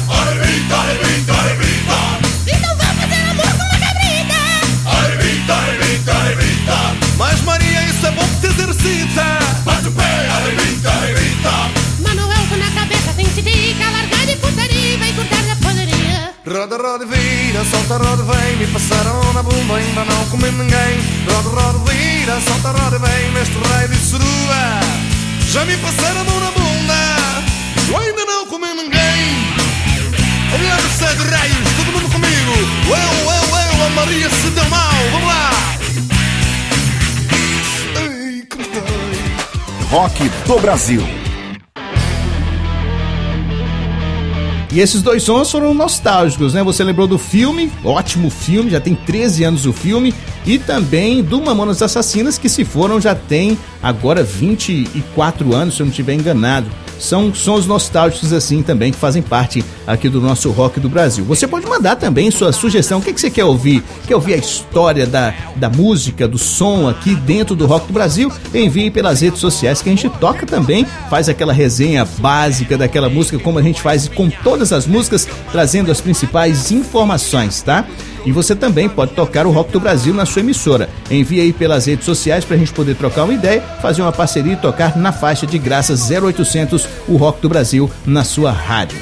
Arrebita, 0.08 0.76
arrebita, 0.76 1.32
arrebita. 1.32 1.98
Então 2.46 2.76
vamos 2.76 2.96
fazer 3.00 3.22
amor 3.30 3.50
com 3.56 3.64
uma 3.64 3.78
cabrita. 3.78 4.40
Arrebita, 4.86 5.54
arrebita, 5.54 6.12
arrebita. 6.12 6.76
Mas 7.16 7.40
Maria, 7.42 7.82
isso 7.88 8.06
é 8.06 8.10
bom 8.10 8.26
que 8.26 8.40
te 8.40 8.46
exercita. 8.46 9.38
Bate 9.64 9.88
o 9.88 9.92
pé, 9.92 10.28
arrebita, 10.28 10.90
arrebita. 10.90 11.50
Manuel 12.00 12.46
com 12.48 12.56
na 12.56 12.70
cabeça 12.70 13.12
tem 13.14 13.26
titica. 13.26 13.90
Largar 13.90 14.26
de 14.26 14.36
putaria 14.36 14.94
e 14.94 14.96
vai 14.96 15.12
cortar 15.12 15.42
na 15.44 15.56
poderia. 15.56 16.34
Roda, 16.46 16.76
roda, 16.76 17.06
vira, 17.06 17.64
solta, 17.64 17.96
roda, 17.96 18.22
vem. 18.24 18.56
Me 18.56 18.66
passaram 18.66 19.32
na 19.32 19.42
bunda, 19.42 19.74
ainda 19.76 20.04
não 20.04 20.26
comi 20.26 20.50
ninguém. 20.50 21.00
Roda, 21.28 21.48
roda, 21.48 21.90
vira, 21.90 22.40
solta, 22.40 22.70
roda, 22.70 22.98
vem. 22.98 23.30
Neste 23.32 23.56
raio 23.68 23.88
de 23.88 23.96
surua. 23.96 24.80
Já 25.52 25.64
me 25.64 25.76
passaram 25.78 26.20
a 26.20 26.24
mão 26.24 26.40
na 26.40 26.50
bunda. 26.50 27.40
Eu 27.88 27.98
ainda 27.98 28.24
não. 28.24 28.39
Olhando 30.52 30.88
sete 30.98 31.22
raios, 31.30 31.56
todo 31.76 31.92
mundo 31.92 32.12
comigo. 32.12 32.52
Eu, 32.86 32.94
eu, 32.94 33.78
eu, 33.78 33.86
a 33.86 33.90
Maria 33.90 34.28
se 34.30 34.50
deu 34.50 34.64
mal. 34.68 34.92
Vamos 35.12 35.28
lá. 35.28 35.50
Rock 39.90 40.28
do 40.46 40.60
Brasil. 40.60 41.29
E 44.72 44.78
esses 44.78 45.02
dois 45.02 45.24
sons 45.24 45.50
foram 45.50 45.74
nostálgicos, 45.74 46.54
né? 46.54 46.62
Você 46.62 46.84
lembrou 46.84 47.08
do 47.08 47.18
filme, 47.18 47.72
ótimo 47.84 48.30
filme, 48.30 48.70
já 48.70 48.80
tem 48.80 48.94
13 48.94 49.42
anos 49.42 49.66
o 49.66 49.72
filme, 49.72 50.14
e 50.46 50.58
também 50.58 51.24
do 51.24 51.40
Mamonas 51.40 51.82
Assassinas, 51.82 52.38
que 52.38 52.48
se 52.48 52.64
foram 52.64 53.00
já 53.00 53.14
tem 53.14 53.58
agora 53.82 54.22
24 54.22 55.54
anos, 55.54 55.74
se 55.74 55.82
eu 55.82 55.86
não 55.86 55.90
estiver 55.90 56.14
enganado 56.14 56.70
são 57.00 57.34
sons 57.34 57.66
nostálgicos 57.66 58.32
assim 58.32 58.62
também 58.62 58.92
que 58.92 58.98
fazem 58.98 59.22
parte 59.22 59.64
aqui 59.86 60.08
do 60.08 60.20
nosso 60.20 60.50
rock 60.50 60.78
do 60.78 60.88
Brasil. 60.88 61.24
Você 61.24 61.48
pode 61.48 61.66
mandar 61.66 61.96
também 61.96 62.30
sua 62.30 62.52
sugestão. 62.52 62.98
O 62.98 63.02
que, 63.02 63.12
que 63.12 63.20
você 63.20 63.30
quer 63.30 63.44
ouvir? 63.44 63.82
Quer 64.06 64.14
ouvir 64.14 64.34
a 64.34 64.36
história 64.36 65.06
da, 65.06 65.34
da 65.56 65.68
música, 65.68 66.28
do 66.28 66.38
som 66.38 66.88
aqui 66.88 67.14
dentro 67.14 67.56
do 67.56 67.66
rock 67.66 67.86
do 67.86 67.92
Brasil? 67.92 68.30
Envie 68.54 68.90
pelas 68.90 69.22
redes 69.22 69.40
sociais 69.40 69.80
que 69.80 69.88
a 69.88 69.92
gente 69.92 70.08
toca 70.20 70.46
também, 70.46 70.86
faz 71.08 71.28
aquela 71.28 71.52
resenha 71.52 72.06
básica 72.18 72.76
daquela 72.76 73.08
música, 73.08 73.38
como 73.38 73.58
a 73.58 73.62
gente 73.62 73.80
faz 73.80 74.08
com 74.08 74.30
todas 74.60 74.72
as 74.74 74.86
músicas, 74.86 75.26
trazendo 75.50 75.90
as 75.90 76.02
principais 76.02 76.70
informações, 76.70 77.62
tá? 77.62 77.86
E 78.26 78.32
você 78.32 78.54
também 78.54 78.90
pode 78.90 79.12
tocar 79.12 79.46
o 79.46 79.50
Rock 79.50 79.72
do 79.72 79.80
Brasil 79.80 80.12
na 80.12 80.26
sua 80.26 80.40
emissora. 80.40 80.90
Envie 81.10 81.40
aí 81.40 81.52
pelas 81.52 81.86
redes 81.86 82.04
sociais 82.04 82.44
para 82.44 82.56
a 82.56 82.58
gente 82.58 82.72
poder 82.72 82.94
trocar 82.94 83.24
uma 83.24 83.32
ideia, 83.32 83.62
fazer 83.80 84.02
uma 84.02 84.12
parceria 84.12 84.52
e 84.52 84.56
tocar 84.56 84.98
na 84.98 85.12
faixa 85.12 85.46
de 85.46 85.58
graça 85.58 85.94
0800 85.94 86.86
o 87.08 87.16
Rock 87.16 87.40
do 87.40 87.48
Brasil 87.48 87.90
na 88.04 88.22
sua 88.22 88.52
rádio. 88.52 88.98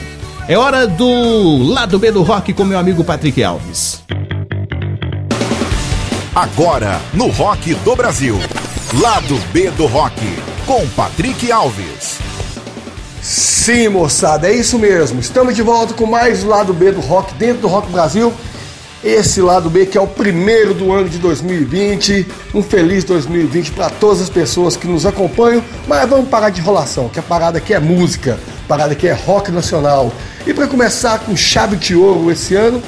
É 0.46 0.56
hora 0.56 0.86
do 0.86 1.64
lado 1.64 1.98
B 1.98 2.12
do 2.12 2.22
rock 2.22 2.52
com 2.52 2.64
meu 2.64 2.78
amigo 2.78 3.02
Patrick 3.02 3.42
Alves. 3.42 4.00
Agora, 6.34 7.00
no 7.12 7.26
Rock 7.30 7.74
do 7.74 7.96
Brasil. 7.96 8.38
Lado 8.94 9.36
B 9.52 9.70
do 9.72 9.86
Rock, 9.86 10.20
com 10.64 10.86
Patrick 10.90 11.50
Alves. 11.50 12.27
Sim, 13.22 13.88
moçada, 13.88 14.48
é 14.48 14.54
isso 14.54 14.78
mesmo. 14.78 15.20
Estamos 15.20 15.54
de 15.54 15.62
volta 15.62 15.92
com 15.92 16.07
mais 16.07 16.42
lado 16.44 16.72
B 16.72 16.92
do 16.92 17.00
rock 17.00 17.35
dentro 17.35 17.62
do 17.62 17.68
Rock 17.68 17.90
Brasil. 17.90 18.33
Esse 19.02 19.40
lado 19.40 19.70
B 19.70 19.87
que 19.87 19.96
é 19.96 20.00
o 20.00 20.07
primeiro 20.07 20.74
do 20.74 20.92
ano 20.92 21.09
de 21.09 21.18
2020. 21.18 22.26
Um 22.54 22.62
feliz 22.62 23.04
2020 23.04 23.72
para 23.72 23.90
todas 23.90 24.20
as 24.20 24.31
pessoas 24.31 24.76
que 24.76 24.87
nos 24.87 25.04
acompanham. 25.04 25.62
Mas 25.87 26.09
vamos 26.09 26.28
parar 26.28 26.50
de 26.50 26.61
enrolação, 26.61 27.09
que 27.09 27.18
a 27.18 27.22
parada 27.22 27.59
aqui 27.59 27.74
é 27.74 27.81
música, 27.81 28.38
a 28.64 28.68
parada 28.68 28.92
aqui 28.92 29.07
é 29.07 29.12
rock 29.12 29.50
nacional. 29.50 30.12
E 30.46 30.54
para 30.54 30.66
começar 30.66 31.18
com 31.20 31.37
chave 31.37 31.76
de 31.76 31.94
ouro 31.94 32.31
esse 32.31 32.54
ano, 32.54 32.83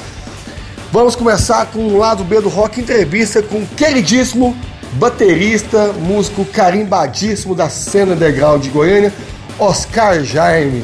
vamos 0.91 1.15
começar 1.15 1.65
com 1.67 1.79
o 1.79 1.97
lado 1.97 2.23
B 2.23 2.41
do 2.41 2.49
rock 2.49 2.81
entrevista 2.81 3.41
com 3.41 3.57
o 3.57 3.67
queridíssimo 3.67 4.55
baterista, 4.93 5.93
músico 5.93 6.43
carimbadíssimo 6.43 7.55
da 7.55 7.69
cena 7.69 8.13
underground 8.13 8.61
de 8.61 8.69
Goiânia, 8.69 9.13
Oscar 9.61 10.23
Jaime. 10.23 10.83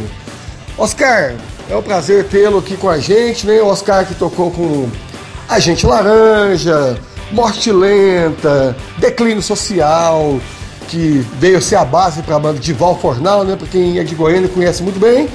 Oscar, 0.77 1.33
é 1.67 1.75
um 1.75 1.81
prazer 1.81 2.25
tê-lo 2.25 2.59
aqui 2.59 2.77
com 2.77 2.87
a 2.87 2.99
gente, 2.99 3.47
né? 3.47 3.59
Oscar 3.59 4.05
que 4.05 4.13
tocou 4.13 4.51
com 4.51 4.87
Agente 5.49 5.83
Laranja, 5.83 6.95
Morte 7.31 7.71
Lenta, 7.71 8.77
Declínio 8.99 9.41
Social, 9.41 10.39
que 10.87 11.25
veio 11.39 11.59
ser 11.59 11.77
a 11.77 11.83
base 11.83 12.21
para 12.21 12.35
a 12.35 12.39
banda 12.39 12.59
de 12.59 12.71
Val 12.71 12.95
Fornal, 12.99 13.43
né? 13.43 13.55
Para 13.55 13.67
quem 13.67 13.97
é 13.97 14.03
de 14.03 14.13
Goiânia 14.13 14.47
conhece 14.47 14.83
muito 14.83 14.99
bem. 14.99 15.27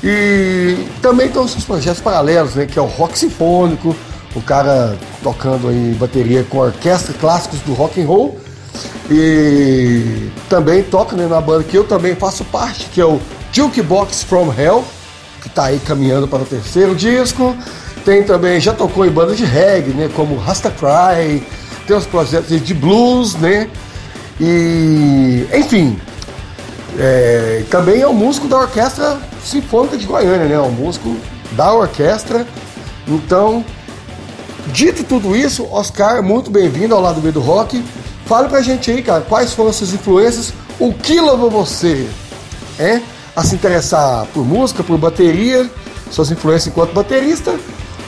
E 0.00 0.86
também 1.02 1.28
tem 1.28 1.42
os 1.42 1.64
projetos 1.64 2.00
paralelos, 2.00 2.54
né? 2.54 2.64
Que 2.64 2.78
é 2.78 2.82
o 2.82 2.86
rock 2.86 3.18
sinfônico, 3.18 3.96
o 4.36 4.40
cara 4.40 4.96
tocando 5.20 5.66
aí 5.68 5.96
bateria 5.98 6.44
com 6.44 6.58
orquestra 6.58 7.12
clássicos 7.14 7.58
do 7.62 7.74
rock 7.74 8.00
and 8.00 8.06
roll. 8.06 8.38
E 9.10 10.30
também 10.48 10.82
toca 10.82 11.14
né, 11.14 11.26
na 11.26 11.40
banda 11.40 11.64
que 11.64 11.76
eu 11.76 11.84
também 11.84 12.14
faço 12.14 12.44
parte, 12.44 12.86
que 12.86 13.00
é 13.00 13.04
o 13.04 13.20
Jukebox 13.52 14.22
From 14.24 14.52
Hell, 14.52 14.84
que 15.42 15.48
está 15.48 15.66
aí 15.66 15.78
caminhando 15.78 16.26
para 16.26 16.42
o 16.42 16.46
terceiro 16.46 16.94
disco. 16.94 17.54
Tem 18.04 18.22
também, 18.22 18.60
já 18.60 18.72
tocou 18.72 19.06
em 19.06 19.10
bandas 19.10 19.36
de 19.36 19.44
reggae, 19.44 19.92
né? 19.92 20.10
Como 20.14 20.36
Rastafari, 20.36 21.46
tem 21.86 21.96
os 21.96 22.06
projetos 22.06 22.60
de 22.60 22.74
blues, 22.74 23.34
né? 23.34 23.70
E, 24.40 25.46
enfim, 25.54 25.98
é, 26.98 27.62
também 27.70 28.00
é 28.00 28.08
um 28.08 28.12
músico 28.12 28.48
da 28.48 28.58
Orquestra 28.58 29.18
Sinfônica 29.42 29.96
de 29.96 30.06
Goiânia, 30.06 30.46
né? 30.46 30.58
Um 30.58 30.70
músico 30.70 31.16
da 31.52 31.72
orquestra. 31.72 32.46
Então, 33.06 33.64
dito 34.68 35.04
tudo 35.04 35.36
isso, 35.36 35.66
Oscar, 35.70 36.22
muito 36.22 36.50
bem-vindo 36.50 36.94
ao 36.94 37.00
lado 37.00 37.20
B 37.20 37.30
do 37.30 37.40
rock. 37.40 37.82
Fale 38.26 38.48
pra 38.48 38.62
gente 38.62 38.90
aí, 38.90 39.02
cara, 39.02 39.20
quais 39.22 39.52
foram 39.52 39.70
as 39.70 39.76
suas 39.76 39.92
influências, 39.92 40.52
o 40.78 40.92
que 40.92 41.20
levou 41.20 41.50
você 41.50 42.08
é, 42.78 43.00
a 43.36 43.44
se 43.44 43.54
interessar 43.54 44.26
por 44.32 44.44
música, 44.44 44.82
por 44.82 44.96
bateria, 44.98 45.70
suas 46.10 46.30
influências 46.30 46.68
enquanto 46.68 46.92
baterista 46.92 47.54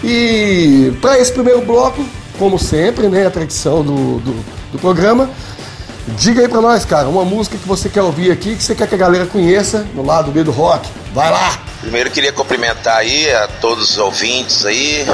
e 0.03 0.93
para 1.01 1.19
esse 1.19 1.33
primeiro 1.33 1.63
bloco, 1.63 2.05
como 2.39 2.59
sempre, 2.59 3.09
né, 3.09 3.27
a 3.27 3.31
tradição 3.31 3.83
do, 3.83 4.19
do, 4.21 4.45
do 4.73 4.79
programa, 4.79 5.31
diga 6.09 6.43
aí 6.43 6.49
para 6.49 6.61
nós, 6.61 6.85
cara, 6.85 7.09
uma 7.09 7.25
música 7.25 7.57
que 7.57 7.67
você 7.67 7.89
quer 7.89 8.03
ouvir 8.03 8.31
aqui, 8.31 8.55
que 8.55 8.63
você 8.63 8.75
quer 8.75 8.87
que 8.87 8.95
a 8.95 8.99
galera 8.99 9.27
conheça 9.27 9.87
no 9.95 10.05
lado 10.05 10.31
B 10.31 10.45
do 10.45 10.51
rock. 10.51 10.89
Vai 11.13 11.31
lá! 11.31 11.59
Primeiro 11.81 12.11
queria 12.11 12.33
cumprimentar 12.33 12.99
aí 12.99 13.31
a 13.31 13.49
todos 13.49 13.91
os 13.91 13.99
ouvintes 13.99 14.65
aí. 14.65 15.07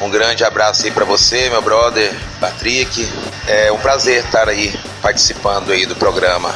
Um 0.00 0.08
grande 0.08 0.42
abraço 0.44 0.86
aí 0.86 0.90
para 0.90 1.04
você, 1.04 1.50
meu 1.50 1.60
brother 1.60 2.10
Patrick. 2.40 3.06
É 3.46 3.70
um 3.70 3.76
prazer 3.76 4.24
estar 4.24 4.48
aí 4.48 4.74
participando 5.02 5.70
aí 5.70 5.84
do 5.84 5.94
programa 5.94 6.50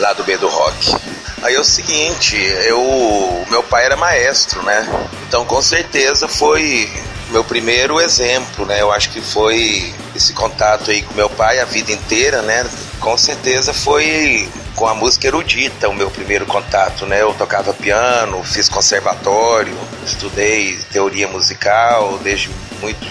Lado 0.00 0.24
B 0.24 0.36
do 0.36 0.48
Rock. 0.48 0.96
Aí 1.40 1.54
é 1.54 1.60
o 1.60 1.64
seguinte, 1.64 2.36
eu, 2.66 3.46
meu 3.48 3.62
pai 3.62 3.84
era 3.84 3.96
maestro, 3.96 4.64
né? 4.64 4.84
Então 5.28 5.44
com 5.44 5.62
certeza 5.62 6.26
foi 6.26 6.90
meu 7.30 7.44
primeiro 7.44 8.00
exemplo, 8.00 8.66
né? 8.66 8.80
Eu 8.80 8.90
acho 8.90 9.10
que 9.10 9.20
foi 9.20 9.94
esse 10.16 10.32
contato 10.32 10.90
aí 10.90 11.02
com 11.02 11.14
meu 11.14 11.30
pai 11.30 11.60
a 11.60 11.64
vida 11.64 11.92
inteira, 11.92 12.42
né? 12.42 12.66
Com 12.98 13.16
certeza 13.16 13.72
foi 13.72 14.48
com 14.74 14.88
a 14.88 14.94
música 14.94 15.28
erudita 15.28 15.88
o 15.88 15.94
meu 15.94 16.10
primeiro 16.10 16.46
contato, 16.46 17.06
né? 17.06 17.22
Eu 17.22 17.32
tocava 17.34 17.72
piano, 17.72 18.42
fiz 18.42 18.68
conservatório, 18.68 19.76
estudei 20.04 20.76
teoria 20.90 21.28
musical 21.28 22.18
desde 22.24 22.50
muito 22.80 23.06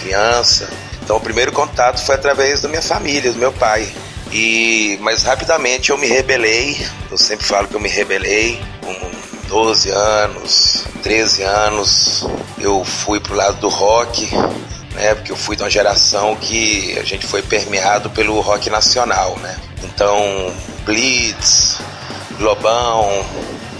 criança. 0.00 0.68
Então 1.02 1.16
o 1.16 1.20
primeiro 1.20 1.52
contato 1.52 2.04
foi 2.04 2.14
através 2.14 2.60
da 2.60 2.68
minha 2.68 2.82
família, 2.82 3.32
do 3.32 3.38
meu 3.38 3.52
pai. 3.52 3.88
E 4.32 4.98
mas 5.00 5.22
rapidamente 5.22 5.90
eu 5.90 5.98
me 5.98 6.06
rebelei. 6.06 6.84
Eu 7.10 7.18
sempre 7.18 7.46
falo 7.46 7.68
que 7.68 7.74
eu 7.74 7.80
me 7.80 7.88
rebelei. 7.88 8.60
Com 8.82 9.16
12 9.48 9.90
anos, 9.90 10.84
13 11.02 11.42
anos, 11.42 12.26
eu 12.58 12.84
fui 12.84 13.20
pro 13.20 13.34
lado 13.34 13.58
do 13.58 13.68
rock, 13.68 14.28
né? 14.92 15.14
Porque 15.14 15.30
eu 15.30 15.36
fui 15.36 15.56
de 15.56 15.62
uma 15.62 15.70
geração 15.70 16.34
que 16.36 16.98
a 16.98 17.04
gente 17.04 17.26
foi 17.26 17.42
permeado 17.42 18.10
pelo 18.10 18.40
rock 18.40 18.68
nacional, 18.68 19.36
né? 19.38 19.56
Então, 19.84 20.52
Blitz, 20.84 21.78
Globão, 22.38 23.24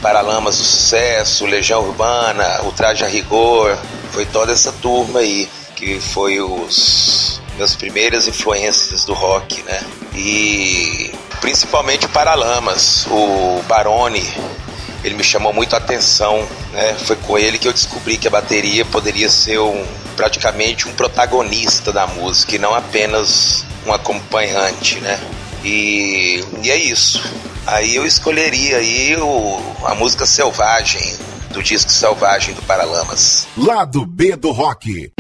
Paralamas 0.01 0.57
do 0.57 0.63
Sucesso, 0.63 1.47
Legião 1.47 1.83
Urbana, 1.83 2.63
o 2.63 2.73
Traje 2.73 3.05
a 3.05 3.09
Rigor, 3.09 3.77
foi 4.17 4.25
toda 4.25 4.51
essa 4.51 4.73
turma 4.73 5.21
aí 5.21 5.47
que 5.75 6.01
foi 6.01 6.41
os 6.41 7.39
meus 7.59 7.77
primeiras 7.77 8.27
influências 8.27 9.05
do 9.05 9.13
rock, 9.13 9.63
né? 9.65 9.85
E 10.15 11.13
principalmente 11.43 12.07
o 12.07 12.09
Paralamas, 12.09 13.07
o 13.11 13.63
Barone, 13.69 14.27
ele 15.05 15.17
me 15.17 15.23
chamou 15.23 15.53
muito 15.53 15.75
a 15.75 15.77
atenção, 15.77 16.49
né? 16.73 16.97
Foi 17.05 17.15
com 17.17 17.37
ele 17.37 17.59
que 17.59 17.69
eu 17.69 17.75
descobri 17.75 18.17
que 18.17 18.27
a 18.27 18.31
bateria 18.31 18.87
poderia 18.87 19.29
ser 19.29 19.59
um, 19.59 19.87
praticamente 20.17 20.89
um 20.89 20.95
protagonista 20.95 21.93
da 21.93 22.07
música 22.07 22.57
e 22.57 22.59
não 22.59 22.75
apenas 22.75 23.67
um 23.87 23.93
acompanhante, 23.93 24.99
né? 25.01 25.21
E, 25.63 26.43
e 26.63 26.71
é 26.71 26.77
isso. 26.77 27.23
Aí 27.67 27.95
eu 27.95 28.07
escolheria 28.07 28.79
aí 28.79 29.15
o, 29.19 29.61
a 29.85 29.95
música 29.95 30.25
Selvagem, 30.25 31.19
do 31.53 31.63
disco 31.63 31.91
Selvagem 31.91 32.55
do 32.55 32.63
Paralamas. 32.63 33.47
Lado 33.57 34.05
B 34.07 34.37
do 34.37 34.51
rock. 34.51 35.13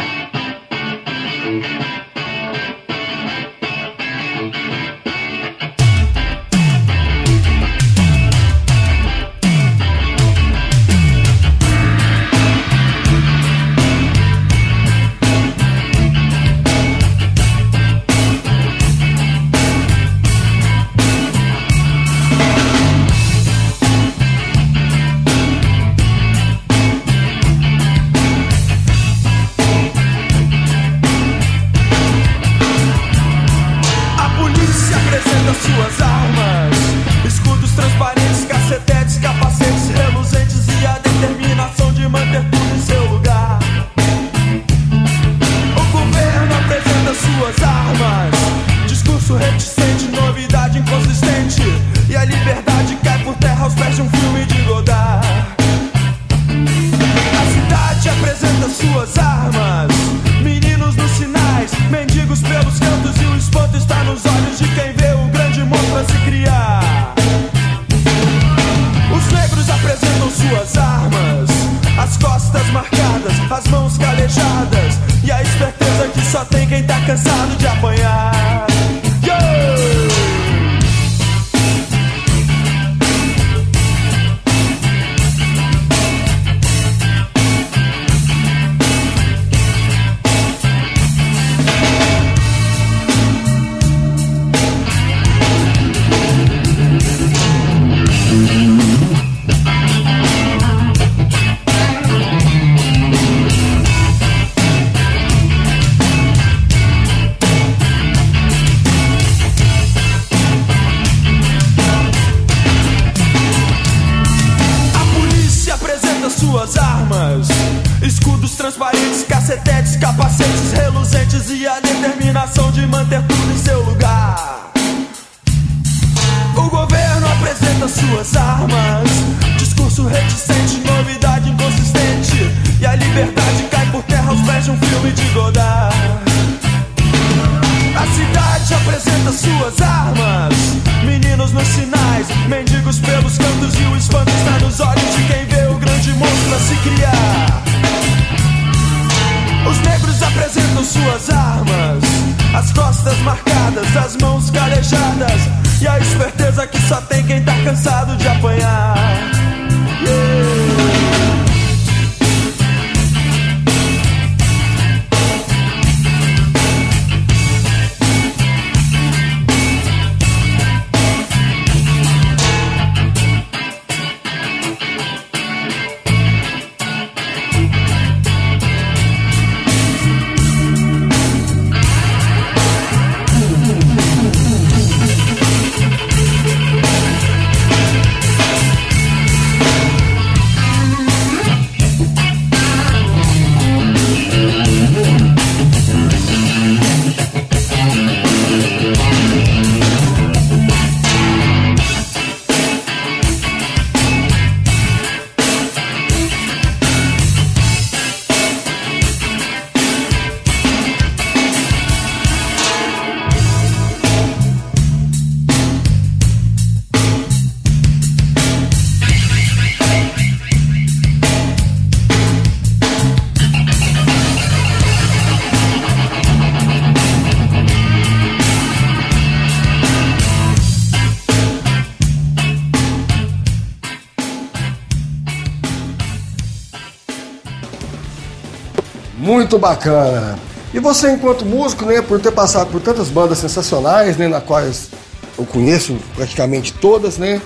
Muito 239.56 239.58
bacana. 239.58 240.38
E 240.74 240.78
você, 240.78 241.12
enquanto 241.12 241.46
músico, 241.46 241.86
né, 241.86 242.02
por 242.02 242.20
ter 242.20 242.30
passado 242.30 242.70
por 242.70 242.80
tantas 242.80 243.08
bandas 243.08 243.38
sensacionais, 243.38 244.16
né, 244.18 244.28
na 244.28 244.40
quais 244.40 244.90
eu 245.38 245.46
conheço 245.46 245.96
praticamente 246.14 246.74
todas, 246.74 247.16
né, 247.16 247.40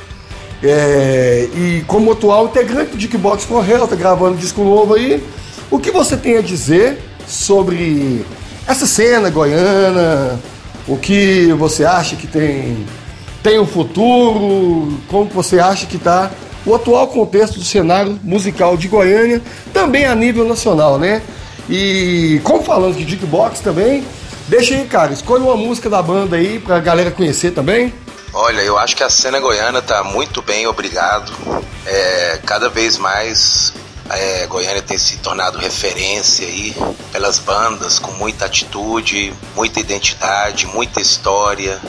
é, 0.62 1.48
e 1.54 1.84
como 1.86 2.11
atual 2.11 2.46
integrante 2.46 2.96
do 2.96 3.00
Jukebox 3.00 3.44
Correio, 3.44 3.86
tá 3.86 3.94
gravando 3.94 4.36
disco 4.36 4.62
novo 4.64 4.94
aí, 4.94 5.22
o 5.70 5.78
que 5.78 5.92
você 5.92 6.16
tem 6.16 6.36
a 6.36 6.42
dizer 6.42 6.98
sobre 7.28 8.26
essa 8.66 8.86
cena 8.86 9.30
goiana? 9.30 10.40
O 10.88 10.96
que 10.96 11.52
você 11.52 11.84
acha 11.84 12.16
que 12.16 12.26
tem 12.26 12.84
tem 13.42 13.61
um 13.61 13.66
futuro? 13.66 14.98
Como 15.08 15.30
você 15.30 15.61
acha 15.61 15.86
que 15.86 15.96
está 15.96 16.30
o 16.66 16.74
atual 16.74 17.06
contexto 17.06 17.61
do 17.61 17.64
cenário 17.64 18.18
musical 18.22 18.76
de 18.76 18.88
Goiânia, 18.88 19.40
também 19.72 20.04
a 20.04 20.14
nível 20.14 20.46
nacional, 20.46 20.98
né? 20.98 21.22
E 21.68 22.40
como 22.44 22.62
falando 22.62 22.96
de 22.96 23.08
jukebox 23.08 23.61
também, 23.61 24.06
deixa 24.48 24.74
aí, 24.74 24.86
cara, 24.86 25.12
escolha 25.12 25.44
uma 25.44 25.56
música 25.56 25.88
da 25.88 26.02
banda 26.02 26.36
aí 26.36 26.58
pra 26.58 26.80
galera 26.80 27.11
conhecer 27.11 27.52
também. 27.52 27.92
Olha, 28.32 28.61
eu 28.62 28.78
acho 28.78 28.96
que 28.96 29.02
a 29.02 29.11
cena 29.11 29.40
goiana 29.40 29.82
tá 29.82 30.04
muito 30.04 30.40
bem, 30.40 30.66
obrigado. 30.66 31.32
É, 31.84 32.38
cada 32.44 32.68
vez 32.68 32.96
mais 32.96 33.72
é, 34.11 34.46
Goiânia 34.46 34.82
tem 34.82 34.98
se 34.98 35.18
tornado 35.18 35.58
referência 35.58 36.46
aí 36.46 36.74
pelas 37.12 37.38
bandas 37.38 37.98
com 37.98 38.11
muita 38.12 38.46
atitude, 38.46 39.32
muita 39.54 39.78
identidade, 39.78 40.66
muita 40.66 41.00
história, 41.00 41.80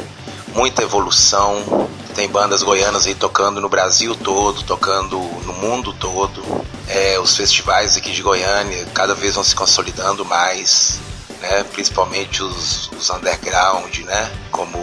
muita 0.54 0.84
evolução. 0.84 1.88
Tem 2.14 2.30
bandas 2.30 2.62
goianas 2.62 3.08
aí 3.08 3.16
tocando 3.16 3.60
no 3.60 3.70
Brasil 3.70 4.16
todo, 4.16 4.62
tocando 4.64 5.18
no 5.18 5.54
mundo 5.54 5.94
todo. 5.94 6.44
É, 6.88 7.20
os 7.20 7.38
festivais 7.38 7.96
aqui 7.96 8.12
de 8.12 8.22
Goiânia 8.22 8.86
cada 8.94 9.16
vez 9.16 9.36
vão 9.36 9.44
se 9.44 9.56
consolidando 9.56 10.26
mais, 10.26 11.00
né? 11.42 11.64
principalmente 11.72 12.44
os, 12.44 12.90
os 12.92 13.10
underground, 13.10 13.98
né? 14.00 14.32
como 14.52 14.78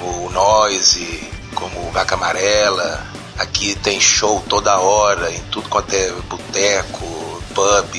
o 0.00 0.30
Noise, 0.32 1.28
como 1.54 1.88
o 1.88 1.90
Vaca 1.92 2.14
Amarela. 2.14 3.06
Aqui 3.38 3.74
tem 3.76 4.00
show 4.00 4.42
toda 4.48 4.78
hora, 4.78 5.30
em 5.30 5.40
tudo 5.50 5.68
quanto 5.68 5.92
é 5.94 6.10
boteco, 6.28 7.42
pub. 7.54 7.94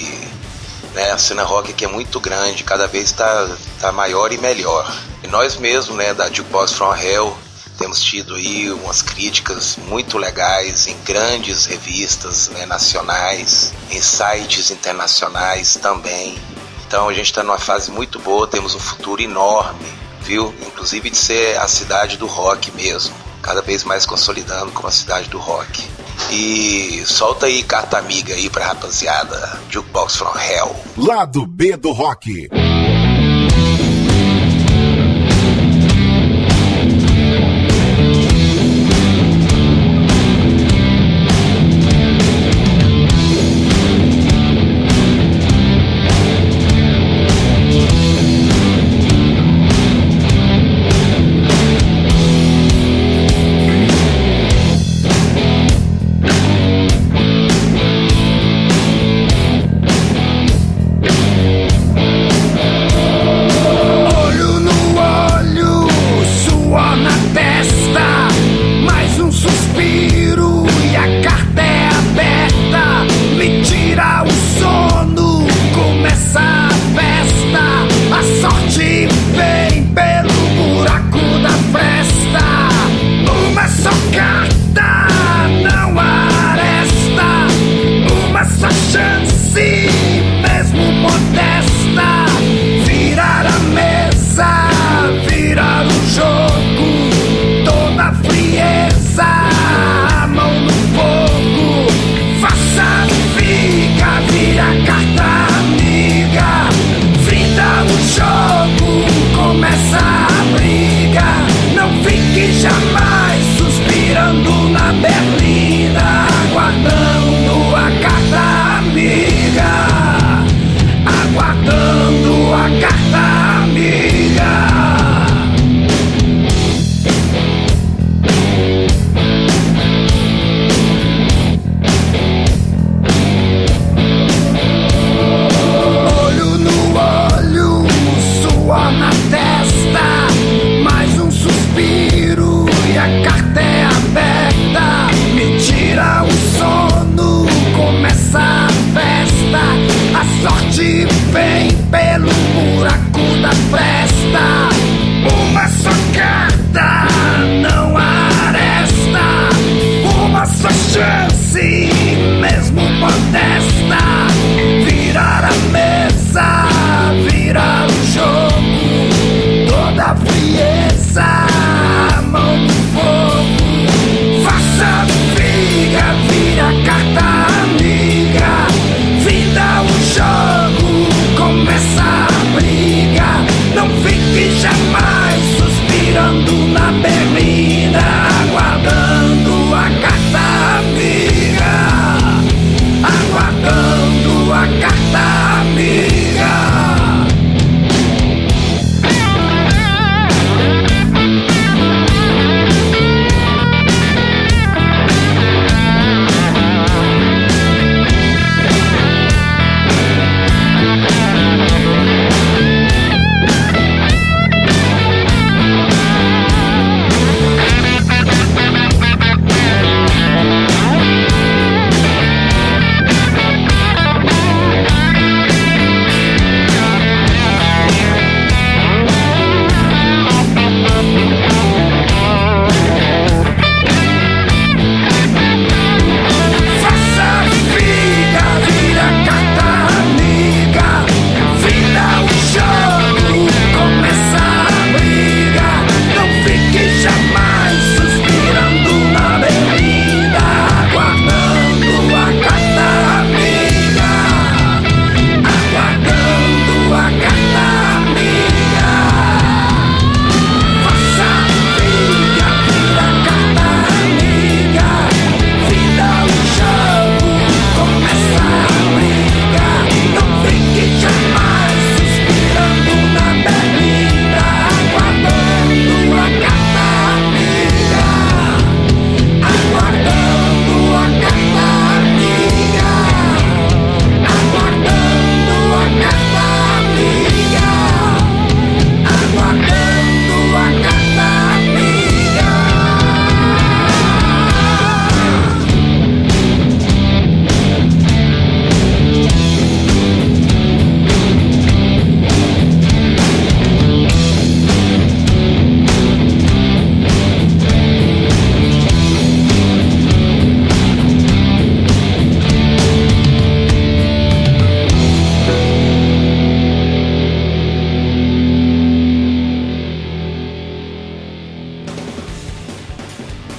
Né? 0.94 1.12
A 1.12 1.18
cena 1.18 1.44
rock 1.44 1.72
aqui 1.72 1.86
é 1.86 1.88
muito 1.88 2.20
grande, 2.20 2.64
cada 2.64 2.88
vez 2.88 3.06
está 3.06 3.48
tá 3.80 3.92
maior 3.92 4.32
e 4.34 4.38
melhor. 4.38 4.92
E 5.24 5.28
nós 5.28 5.58
mesmos, 5.58 5.96
né, 5.96 6.14
da 6.14 6.30
Jukebox 6.30 6.74
From 6.74 6.96
Hell, 6.96 7.38
temos 7.78 8.02
tido 8.02 8.36
aí 8.36 8.70
umas 8.72 9.02
críticas 9.02 9.78
muito 9.88 10.18
legais 10.18 10.88
em 10.88 10.98
grandes 11.04 11.66
revistas 11.66 12.50
né, 12.50 12.66
nacionais, 12.66 13.74
em 13.92 14.02
sites 14.02 14.72
internacionais 14.72 15.76
também. 15.82 16.38
Então 16.86 17.08
a 17.08 17.14
gente 17.14 17.28
está 17.28 17.44
numa 17.44 17.58
fase 17.58 17.92
muito 17.92 18.20
boa, 18.20 18.48
temos 18.48 18.74
um 18.74 18.80
futuro 18.80 19.22
enorme, 19.22 19.86
viu? 20.22 20.54
Inclusive 20.66 21.10
de 21.10 21.18
ser 21.18 21.58
a 21.58 21.68
cidade 21.68 22.18
do 22.18 22.26
rock 22.26 22.72
mesmo, 22.72 23.16
cada 23.42 23.62
vez 23.62 23.84
mais 23.84 24.06
consolidando 24.06 24.72
como 24.72 24.88
a 24.88 24.92
cidade 24.92 25.30
do 25.30 25.38
rock. 25.38 25.86
E 26.32 27.04
solta 27.06 27.46
aí 27.46 27.62
carta 27.64 27.98
amiga 27.98 28.34
aí 28.34 28.50
pra 28.50 28.66
rapaziada, 28.66 29.62
Jukebox 29.70 30.16
From 30.16 30.34
Hell. 30.40 30.76
Lado 30.98 31.46
B 31.46 31.78
do 31.78 31.92
rock. 31.92 32.50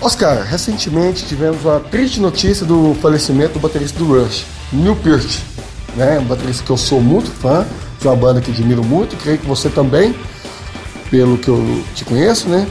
Oscar, 0.08 0.42
recentemente 0.42 1.26
tivemos 1.26 1.66
a 1.66 1.80
triste 1.80 2.18
notícia 2.18 2.64
do 2.64 2.96
falecimento 3.02 3.52
do 3.52 3.60
baterista 3.60 3.98
do 3.98 4.06
Rush, 4.06 4.46
Neil 4.72 4.96
Peart, 4.96 5.40
né? 5.94 6.18
Um 6.18 6.24
baterista 6.24 6.64
que 6.64 6.70
eu 6.70 6.78
sou 6.78 6.98
muito 6.98 7.30
fã, 7.30 7.66
de 8.00 8.08
uma 8.08 8.16
banda 8.16 8.40
que 8.40 8.50
admiro 8.50 8.82
muito, 8.82 9.14
creio 9.18 9.36
que 9.36 9.46
você 9.46 9.68
também, 9.68 10.16
pelo 11.10 11.36
que 11.36 11.48
eu 11.48 11.84
te 11.94 12.06
conheço, 12.06 12.48
né? 12.48 12.66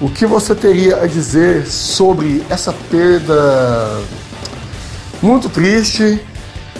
O 0.00 0.10
que 0.10 0.26
você 0.26 0.56
teria 0.56 0.96
a 1.04 1.06
dizer 1.06 1.68
sobre 1.68 2.44
essa 2.50 2.72
perda 2.90 4.00
muito 5.22 5.48
triste? 5.48 6.20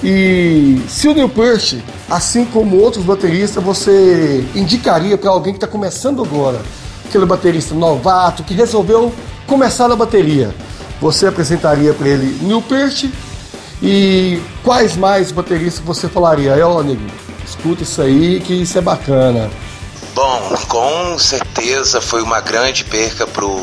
E 0.03 0.83
se 0.89 1.07
o 1.07 1.15
Neil 1.15 1.29
Peart, 1.29 1.75
assim 2.11 2.45
como 2.45 2.77
outros 2.77 3.05
bateristas, 3.05 3.63
você 3.63 4.45
indicaria 4.53 5.17
para 5.17 5.31
alguém 5.31 5.53
que 5.53 5.59
está 5.59 5.69
começando 5.69 6.25
agora, 6.25 6.61
aquele 7.09 7.25
baterista 7.25 7.73
novato 7.73 8.43
que 8.43 8.53
resolveu 8.53 9.15
começar 9.47 9.89
na 9.89 9.97
bateria, 9.97 10.55
você 11.01 11.27
apresentaria 11.27 11.95
para 11.95 12.09
ele 12.09 12.43
Neil 12.43 12.63
Peart 12.63 13.05
e 13.83 14.41
quais 14.65 14.97
mais 14.97 15.31
bateristas 15.31 15.85
você 15.85 16.09
falaria? 16.09 16.53
É, 16.53 16.83
nego, 16.83 17.03
escuta 17.45 17.83
isso 17.83 18.01
aí 18.03 18.41
que 18.41 18.55
isso 18.55 18.77
é 18.79 18.81
bacana. 18.81 19.51
Bom, 20.15 20.57
com 20.69 21.19
certeza 21.19 22.01
foi 22.01 22.23
uma 22.23 22.41
grande 22.41 22.85
perca 22.85 23.27
pro, 23.27 23.55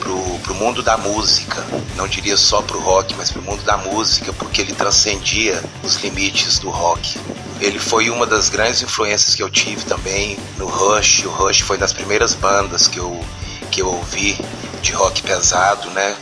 pro, 0.00 0.20
pro 0.42 0.54
mundo 0.54 0.82
da 0.82 0.98
música. 0.98 1.64
Não 1.96 2.08
diria 2.08 2.36
só 2.36 2.60
pro 2.62 2.80
rock, 2.80 3.14
mas 3.16 3.30
pro 3.30 3.40
mundo 3.42 3.62
da 3.62 3.76
música, 3.76 4.32
porque 4.32 4.60
ele 4.60 4.74
transcendia 4.74 5.62
os 5.84 5.96
limites 6.02 6.58
do 6.58 6.68
rock. 6.68 7.16
Ele 7.60 7.78
foi 7.78 8.10
uma 8.10 8.26
das 8.26 8.48
grandes 8.48 8.82
influências 8.82 9.36
que 9.36 9.42
eu 9.42 9.48
tive 9.48 9.84
também 9.84 10.36
no 10.58 10.66
Rush. 10.66 11.24
O 11.26 11.30
Rush 11.30 11.60
foi 11.60 11.78
das 11.78 11.92
primeiras 11.92 12.34
bandas 12.34 12.88
que 12.88 12.98
eu, 12.98 13.24
que 13.70 13.80
eu 13.80 13.86
ouvi 13.86 14.36
de 14.84 14.92
rock 14.92 15.22
pesado, 15.22 15.88
né? 15.90 16.14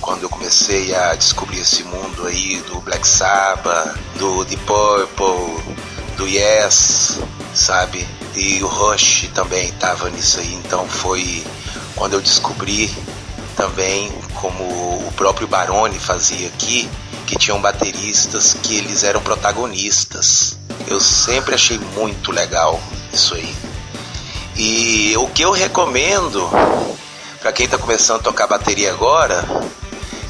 Quando 0.00 0.22
eu 0.22 0.30
comecei 0.30 0.94
a 0.94 1.14
descobrir 1.14 1.60
esse 1.60 1.84
mundo 1.84 2.26
aí 2.26 2.56
do 2.66 2.80
Black 2.80 3.06
Sabbath, 3.06 3.94
do 4.18 4.44
Deep 4.46 4.64
Purple, 4.64 5.76
do 6.16 6.26
Yes, 6.26 7.18
sabe? 7.54 8.08
E 8.34 8.62
o 8.62 8.66
Rush 8.66 9.28
também 9.34 9.68
estava 9.68 10.08
nisso 10.08 10.40
aí, 10.40 10.54
então 10.54 10.88
foi 10.88 11.44
quando 11.94 12.14
eu 12.14 12.20
descobri 12.22 12.90
também 13.54 14.10
como 14.40 14.64
o 14.64 15.12
próprio 15.14 15.46
Baroni 15.46 15.98
fazia 15.98 16.48
aqui, 16.48 16.88
que 17.26 17.36
tinham 17.36 17.60
bateristas 17.60 18.54
que 18.62 18.78
eles 18.78 19.04
eram 19.04 19.20
protagonistas. 19.20 20.56
Eu 20.86 20.98
sempre 20.98 21.54
achei 21.54 21.78
muito 21.94 22.32
legal 22.32 22.80
isso 23.12 23.34
aí. 23.34 23.54
E 24.56 25.14
o 25.18 25.26
que 25.26 25.42
eu 25.42 25.50
recomendo 25.50 26.48
para 27.48 27.54
quem 27.54 27.64
está 27.64 27.78
começando 27.78 28.20
a 28.20 28.24
tocar 28.24 28.46
bateria 28.46 28.90
agora, 28.90 29.42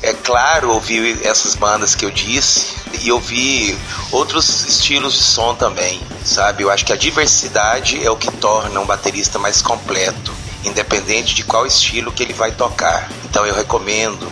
é 0.03 0.13
claro 0.13 0.71
ouvir 0.71 1.19
essas 1.27 1.57
bandas 1.57 1.93
que 1.93 2.05
eu 2.05 2.13
disse 2.13 2.77
e 3.03 3.11
ouvir 3.11 3.77
outros 4.13 4.65
estilos 4.65 5.15
de 5.15 5.23
som 5.25 5.53
também, 5.53 6.01
sabe? 6.25 6.63
Eu 6.63 6.71
acho 6.71 6.85
que 6.87 6.93
a 6.93 6.97
diversidade 6.97 8.01
é 8.05 8.09
o 8.09 8.15
que 8.15 8.31
torna 8.31 8.79
um 8.79 8.87
baterista 8.87 9.37
mais 9.37 9.61
completo, 9.61 10.33
independente 10.65 11.35
de 11.35 11.43
qual 11.43 11.67
estilo 11.67 12.13
que 12.13 12.23
ele 12.23 12.33
vai 12.33 12.53
tocar. 12.53 13.11
Então 13.25 13.45
eu 13.45 13.53
recomendo 13.53 14.31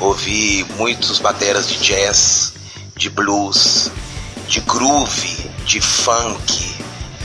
ouvir 0.00 0.66
muitos 0.76 1.20
bateras 1.20 1.68
de 1.68 1.78
jazz, 1.78 2.52
de 2.96 3.08
blues, 3.10 3.92
de 4.48 4.58
groove, 4.58 5.50
de 5.64 5.80
funk, 5.80 6.74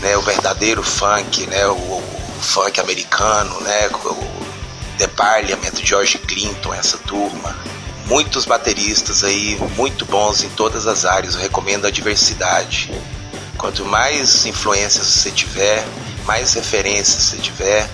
né? 0.02 0.16
O 0.18 0.22
verdadeiro 0.22 0.84
funk, 0.84 1.48
né? 1.48 1.66
O, 1.66 1.74
o 1.74 2.04
funk 2.42 2.80
americano, 2.80 3.60
né? 3.62 3.88
O, 3.88 4.49
The 5.00 5.08
Parliament, 5.08 5.82
George 5.82 6.18
Clinton, 6.18 6.74
essa 6.74 6.98
turma. 6.98 7.56
Muitos 8.08 8.44
bateristas 8.44 9.24
aí, 9.24 9.58
muito 9.78 10.06
bons 10.06 10.44
em 10.44 10.50
todas 10.50 10.86
as 10.86 11.06
áreas. 11.06 11.36
Eu 11.36 11.42
recomendo 11.42 11.88
a 11.88 11.90
diversidade. 11.90 12.92
Quanto 13.58 13.86
mais 13.86 14.46
influências 14.46 15.08
você 15.08 15.32
tiver, 15.32 15.88
mais 16.26 16.54
referências 16.54 17.24
você 17.24 17.38
tiver, 17.38 17.90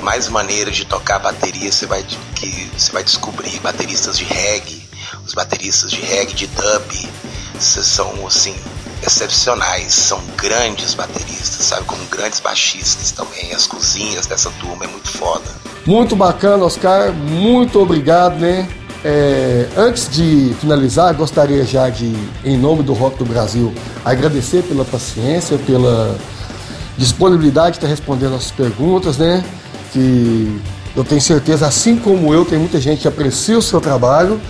mais 0.00 0.26
maneiras 0.30 0.74
de 0.74 0.86
tocar 0.86 1.18
bateria 1.18 1.70
você 1.70 1.84
vai, 1.84 2.02
que, 2.34 2.70
você 2.74 2.92
vai 2.92 3.04
descobrir. 3.04 3.60
Bateristas 3.60 4.16
de 4.16 4.24
reggae, 4.24 4.88
os 5.26 5.34
bateristas 5.34 5.90
de 5.90 6.00
reggae, 6.00 6.32
de 6.32 6.46
dub, 6.46 7.08
são 7.60 8.26
assim 8.26 8.56
excepcionais, 9.02 9.92
são 9.92 10.20
grandes 10.36 10.94
bateristas, 10.94 11.66
sabe? 11.66 11.84
Como 11.84 12.04
grandes 12.06 12.40
baixistas 12.40 13.12
também. 13.12 13.52
As 13.52 13.66
cozinhas 13.66 14.26
dessa 14.26 14.50
turma 14.60 14.84
é 14.84 14.88
muito 14.88 15.08
foda. 15.10 15.44
Muito 15.86 16.14
bacana, 16.16 16.64
Oscar. 16.64 17.12
Muito 17.12 17.80
obrigado, 17.80 18.38
né? 18.38 18.68
É, 19.04 19.68
antes 19.76 20.08
de 20.08 20.54
finalizar, 20.60 21.14
gostaria 21.14 21.64
já 21.64 21.88
de, 21.88 22.14
em 22.44 22.58
nome 22.58 22.82
do 22.82 22.92
Rock 22.92 23.16
do 23.18 23.24
Brasil, 23.24 23.72
agradecer 24.04 24.62
pela 24.64 24.84
paciência, 24.84 25.56
pela 25.58 26.18
disponibilidade 26.96 27.72
de 27.72 27.76
estar 27.76 27.86
respondendo 27.86 28.34
as 28.34 28.50
perguntas, 28.50 29.16
né? 29.16 29.44
Que 29.92 30.60
eu 30.96 31.04
tenho 31.04 31.20
certeza, 31.20 31.66
assim 31.66 31.96
como 31.96 32.34
eu, 32.34 32.44
tem 32.44 32.58
muita 32.58 32.80
gente 32.80 33.02
que 33.02 33.08
aprecia 33.08 33.56
o 33.56 33.62
seu 33.62 33.80
trabalho. 33.80 34.40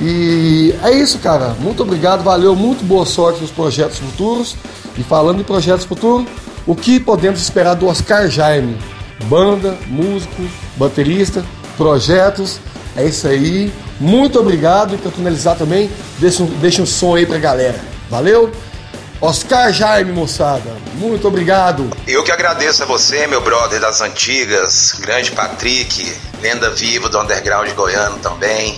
E 0.00 0.74
é 0.82 0.90
isso, 0.92 1.18
cara. 1.18 1.54
Muito 1.60 1.82
obrigado, 1.82 2.22
valeu, 2.22 2.56
muito 2.56 2.84
boa 2.84 3.06
sorte 3.06 3.40
nos 3.40 3.50
projetos 3.50 3.98
futuros. 3.98 4.56
E 4.96 5.02
falando 5.02 5.40
em 5.40 5.44
projetos 5.44 5.84
futuros, 5.84 6.26
o 6.66 6.74
que 6.74 7.00
podemos 7.00 7.40
esperar 7.40 7.74
do 7.74 7.86
Oscar 7.86 8.28
Jaime? 8.28 8.78
banda, 9.24 9.76
músico, 9.86 10.42
baterista, 10.76 11.44
projetos. 11.76 12.58
É 12.96 13.04
isso 13.04 13.26
aí. 13.26 13.72
Muito 14.00 14.38
obrigado. 14.38 14.94
E 14.94 14.98
para 14.98 15.10
finalizar 15.10 15.56
também, 15.56 15.90
deixa 16.18 16.42
um, 16.42 16.46
deixa 16.46 16.82
um 16.82 16.86
som 16.86 17.14
aí 17.14 17.26
pra 17.26 17.38
galera. 17.38 17.80
Valeu? 18.10 18.52
Oscar 19.20 19.72
Jaime, 19.72 20.12
moçada. 20.12 20.70
Muito 20.94 21.26
obrigado. 21.28 21.88
Eu 22.06 22.24
que 22.24 22.32
agradeço 22.32 22.82
a 22.82 22.86
você, 22.86 23.26
meu 23.28 23.40
brother 23.40 23.80
das 23.80 24.00
antigas, 24.00 24.96
grande 24.98 25.30
Patrick, 25.30 26.12
lenda 26.42 26.70
viva 26.70 27.08
do 27.08 27.20
underground 27.20 27.70
goiano 27.70 28.18
também. 28.18 28.76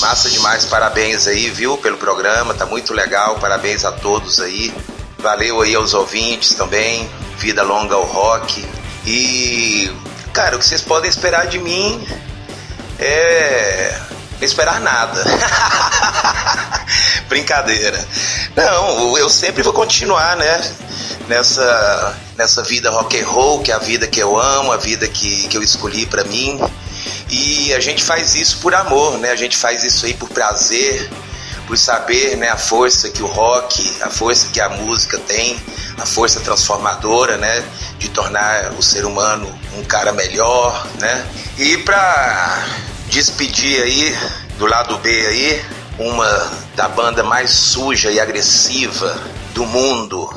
Massa 0.00 0.30
demais, 0.30 0.64
parabéns 0.64 1.26
aí, 1.26 1.50
viu, 1.50 1.76
pelo 1.78 1.96
programa, 1.96 2.54
tá 2.54 2.64
muito 2.64 2.94
legal, 2.94 3.36
parabéns 3.36 3.84
a 3.84 3.90
todos 3.90 4.40
aí. 4.40 4.72
Valeu 5.18 5.60
aí 5.60 5.74
aos 5.74 5.92
ouvintes 5.92 6.54
também, 6.54 7.10
vida 7.38 7.62
longa 7.62 7.96
ao 7.96 8.04
rock. 8.04 8.64
E, 9.04 9.90
cara, 10.32 10.56
o 10.56 10.58
que 10.58 10.66
vocês 10.66 10.82
podem 10.82 11.10
esperar 11.10 11.46
de 11.46 11.58
mim 11.58 12.06
é. 12.98 13.98
Esperar 14.40 14.80
nada. 14.80 15.24
Brincadeira. 17.26 18.06
Não, 18.54 19.16
eu 19.16 19.30
sempre 19.30 19.62
vou 19.62 19.72
continuar, 19.72 20.36
né? 20.36 20.74
Nessa, 21.26 22.14
nessa 22.36 22.62
vida 22.62 22.90
rock 22.90 23.18
and 23.18 23.26
roll, 23.26 23.60
que 23.60 23.72
é 23.72 23.74
a 23.74 23.78
vida 23.78 24.06
que 24.06 24.20
eu 24.20 24.38
amo, 24.38 24.70
a 24.70 24.76
vida 24.76 25.08
que, 25.08 25.48
que 25.48 25.56
eu 25.56 25.62
escolhi 25.62 26.04
para 26.04 26.22
mim. 26.24 26.60
E 27.28 27.74
a 27.74 27.80
gente 27.80 28.02
faz 28.02 28.34
isso 28.34 28.58
por 28.58 28.74
amor, 28.74 29.18
né? 29.18 29.30
A 29.30 29.36
gente 29.36 29.56
faz 29.56 29.82
isso 29.82 30.06
aí 30.06 30.14
por 30.14 30.28
prazer, 30.28 31.10
por 31.66 31.76
saber 31.76 32.36
né, 32.36 32.48
a 32.48 32.56
força 32.56 33.10
que 33.10 33.22
o 33.22 33.26
rock, 33.26 33.96
a 34.00 34.08
força 34.08 34.48
que 34.52 34.60
a 34.60 34.68
música 34.68 35.18
tem, 35.18 35.60
a 35.98 36.06
força 36.06 36.40
transformadora, 36.40 37.36
né, 37.36 37.64
de 37.98 38.08
tornar 38.10 38.72
o 38.78 38.82
ser 38.82 39.04
humano 39.04 39.52
um 39.76 39.84
cara 39.84 40.12
melhor, 40.12 40.86
né? 41.00 41.26
E 41.58 41.78
para 41.78 42.64
despedir 43.08 43.82
aí 43.82 44.16
do 44.58 44.66
lado 44.66 44.96
B 44.98 45.10
aí, 45.10 45.64
uma 45.98 46.52
da 46.74 46.88
banda 46.88 47.22
mais 47.22 47.50
suja 47.50 48.10
e 48.10 48.20
agressiva 48.20 49.18
do 49.54 49.66
mundo, 49.66 50.32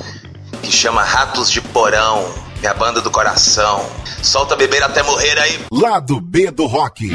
que 0.63 0.71
chama 0.71 1.03
Ratos 1.03 1.51
de 1.51 1.61
Porão, 1.61 2.33
minha 2.59 2.73
banda 2.73 3.01
do 3.01 3.11
coração. 3.11 3.85
Solta 4.21 4.55
beber 4.55 4.83
até 4.83 5.01
morrer 5.01 5.39
aí. 5.39 5.59
Lado 5.71 6.19
B 6.19 6.51
do 6.51 6.65
rock. 6.65 7.09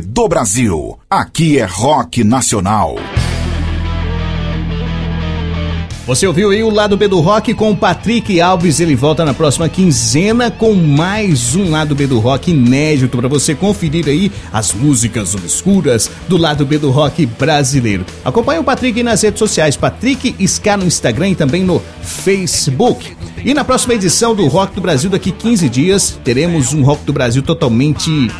Do 0.00 0.28
Brasil. 0.28 0.98
Aqui 1.08 1.58
é 1.58 1.64
rock 1.64 2.24
nacional. 2.24 2.96
Você 6.06 6.26
ouviu 6.26 6.50
aí 6.50 6.62
o 6.62 6.68
lado 6.68 6.98
B 6.98 7.08
do 7.08 7.18
rock 7.20 7.54
com 7.54 7.70
o 7.70 7.76
Patrick 7.76 8.38
Alves. 8.38 8.78
Ele 8.78 8.94
volta 8.94 9.24
na 9.24 9.32
próxima 9.32 9.70
quinzena 9.70 10.50
com 10.50 10.74
mais 10.74 11.54
um 11.56 11.70
lado 11.70 11.94
B 11.94 12.06
do 12.06 12.18
rock 12.18 12.50
inédito 12.50 13.16
para 13.16 13.26
você 13.26 13.54
conferir 13.54 14.06
aí 14.06 14.30
as 14.52 14.74
músicas 14.74 15.34
obscuras 15.34 16.10
do 16.28 16.36
lado 16.36 16.66
B 16.66 16.76
do 16.76 16.90
rock 16.90 17.24
brasileiro. 17.24 18.04
Acompanhe 18.22 18.60
o 18.60 18.64
Patrick 18.64 19.02
nas 19.02 19.22
redes 19.22 19.38
sociais, 19.38 19.78
Patrick 19.78 20.34
Ska 20.46 20.76
no 20.76 20.84
Instagram 20.84 21.30
e 21.30 21.34
também 21.34 21.64
no 21.64 21.80
Facebook. 22.02 23.16
E 23.42 23.54
na 23.54 23.64
próxima 23.64 23.94
edição 23.94 24.34
do 24.34 24.46
Rock 24.46 24.74
do 24.74 24.82
Brasil, 24.82 25.08
daqui 25.08 25.32
15 25.32 25.68
dias, 25.70 26.20
teremos 26.22 26.74
um 26.74 26.82
Rock 26.82 27.04
do 27.04 27.14
Brasil 27.14 27.42
totalmente 27.42 28.30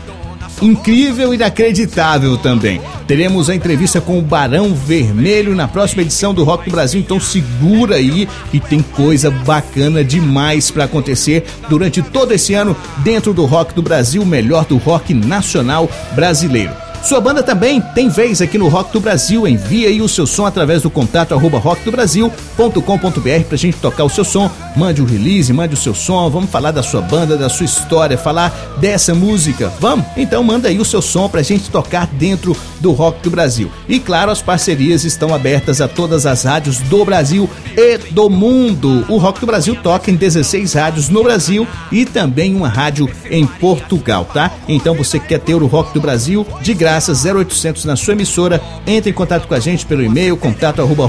incrível 0.64 1.32
e 1.32 1.36
inacreditável 1.36 2.36
também. 2.38 2.80
Teremos 3.06 3.50
a 3.50 3.54
entrevista 3.54 4.00
com 4.00 4.18
o 4.18 4.22
Barão 4.22 4.74
Vermelho 4.74 5.54
na 5.54 5.68
próxima 5.68 6.02
edição 6.02 6.32
do 6.32 6.44
Rock 6.44 6.64
do 6.64 6.70
Brasil, 6.70 7.00
então 7.00 7.20
segura 7.20 7.96
aí 7.96 8.28
que 8.50 8.58
tem 8.58 8.80
coisa 8.80 9.30
bacana 9.30 10.02
demais 10.02 10.70
para 10.70 10.84
acontecer 10.84 11.44
durante 11.68 12.02
todo 12.02 12.32
esse 12.32 12.54
ano 12.54 12.76
dentro 12.98 13.34
do 13.34 13.44
Rock 13.44 13.74
do 13.74 13.82
Brasil, 13.82 14.24
melhor 14.24 14.64
do 14.64 14.76
rock 14.76 15.12
nacional 15.12 15.88
brasileiro. 16.14 16.83
Sua 17.04 17.20
banda 17.20 17.42
também 17.42 17.82
tem 17.82 18.08
vez 18.08 18.40
aqui 18.40 18.56
no 18.56 18.66
Rock 18.66 18.90
do 18.90 18.98
Brasil. 18.98 19.46
Envie 19.46 19.84
aí 19.84 20.00
o 20.00 20.08
seu 20.08 20.26
som 20.26 20.46
através 20.46 20.80
do 20.80 20.88
contato 20.88 21.34
arroba 21.34 21.58
rockdobrasil.com.br 21.58 23.44
pra 23.46 23.58
gente 23.58 23.76
tocar 23.76 24.04
o 24.04 24.08
seu 24.08 24.24
som. 24.24 24.50
Mande 24.74 25.02
o 25.02 25.04
release, 25.04 25.52
mande 25.52 25.74
o 25.74 25.76
seu 25.76 25.94
som. 25.94 26.30
Vamos 26.30 26.48
falar 26.48 26.70
da 26.70 26.82
sua 26.82 27.02
banda, 27.02 27.36
da 27.36 27.50
sua 27.50 27.66
história, 27.66 28.16
falar 28.16 28.48
dessa 28.80 29.14
música. 29.14 29.70
Vamos? 29.78 30.06
Então 30.16 30.42
manda 30.42 30.68
aí 30.68 30.78
o 30.78 30.84
seu 30.84 31.02
som 31.02 31.28
pra 31.28 31.42
gente 31.42 31.68
tocar 31.68 32.06
dentro 32.06 32.56
do 32.80 32.92
Rock 32.92 33.22
do 33.22 33.30
Brasil. 33.30 33.70
E 33.86 34.00
claro, 34.00 34.30
as 34.30 34.40
parcerias 34.40 35.04
estão 35.04 35.34
abertas 35.34 35.82
a 35.82 35.88
todas 35.88 36.24
as 36.24 36.44
rádios 36.44 36.78
do 36.78 37.04
Brasil 37.04 37.50
e 37.76 37.98
do 38.12 38.30
mundo. 38.30 39.04
O 39.10 39.18
Rock 39.18 39.40
do 39.40 39.46
Brasil 39.46 39.76
toca 39.76 40.10
em 40.10 40.16
16 40.16 40.72
rádios 40.72 41.10
no 41.10 41.22
Brasil 41.22 41.68
e 41.92 42.06
também 42.06 42.56
uma 42.56 42.68
rádio 42.68 43.10
em 43.30 43.46
Portugal, 43.46 44.24
tá? 44.32 44.50
Então 44.66 44.94
você 44.94 45.20
quer 45.20 45.40
ter 45.40 45.54
o 45.54 45.66
Rock 45.66 45.92
do 45.92 46.00
Brasil 46.00 46.46
de 46.62 46.72
graça 46.72 46.93
graça 46.94 47.12
0800 47.12 47.84
na 47.84 47.96
sua 47.96 48.12
emissora. 48.12 48.60
Entre 48.86 49.10
em 49.10 49.12
contato 49.12 49.48
com 49.48 49.54
a 49.54 49.58
gente 49.58 49.84
pelo 49.84 50.02
e-mail 50.02 50.36
contato 50.36 50.80
arroba 50.80 51.08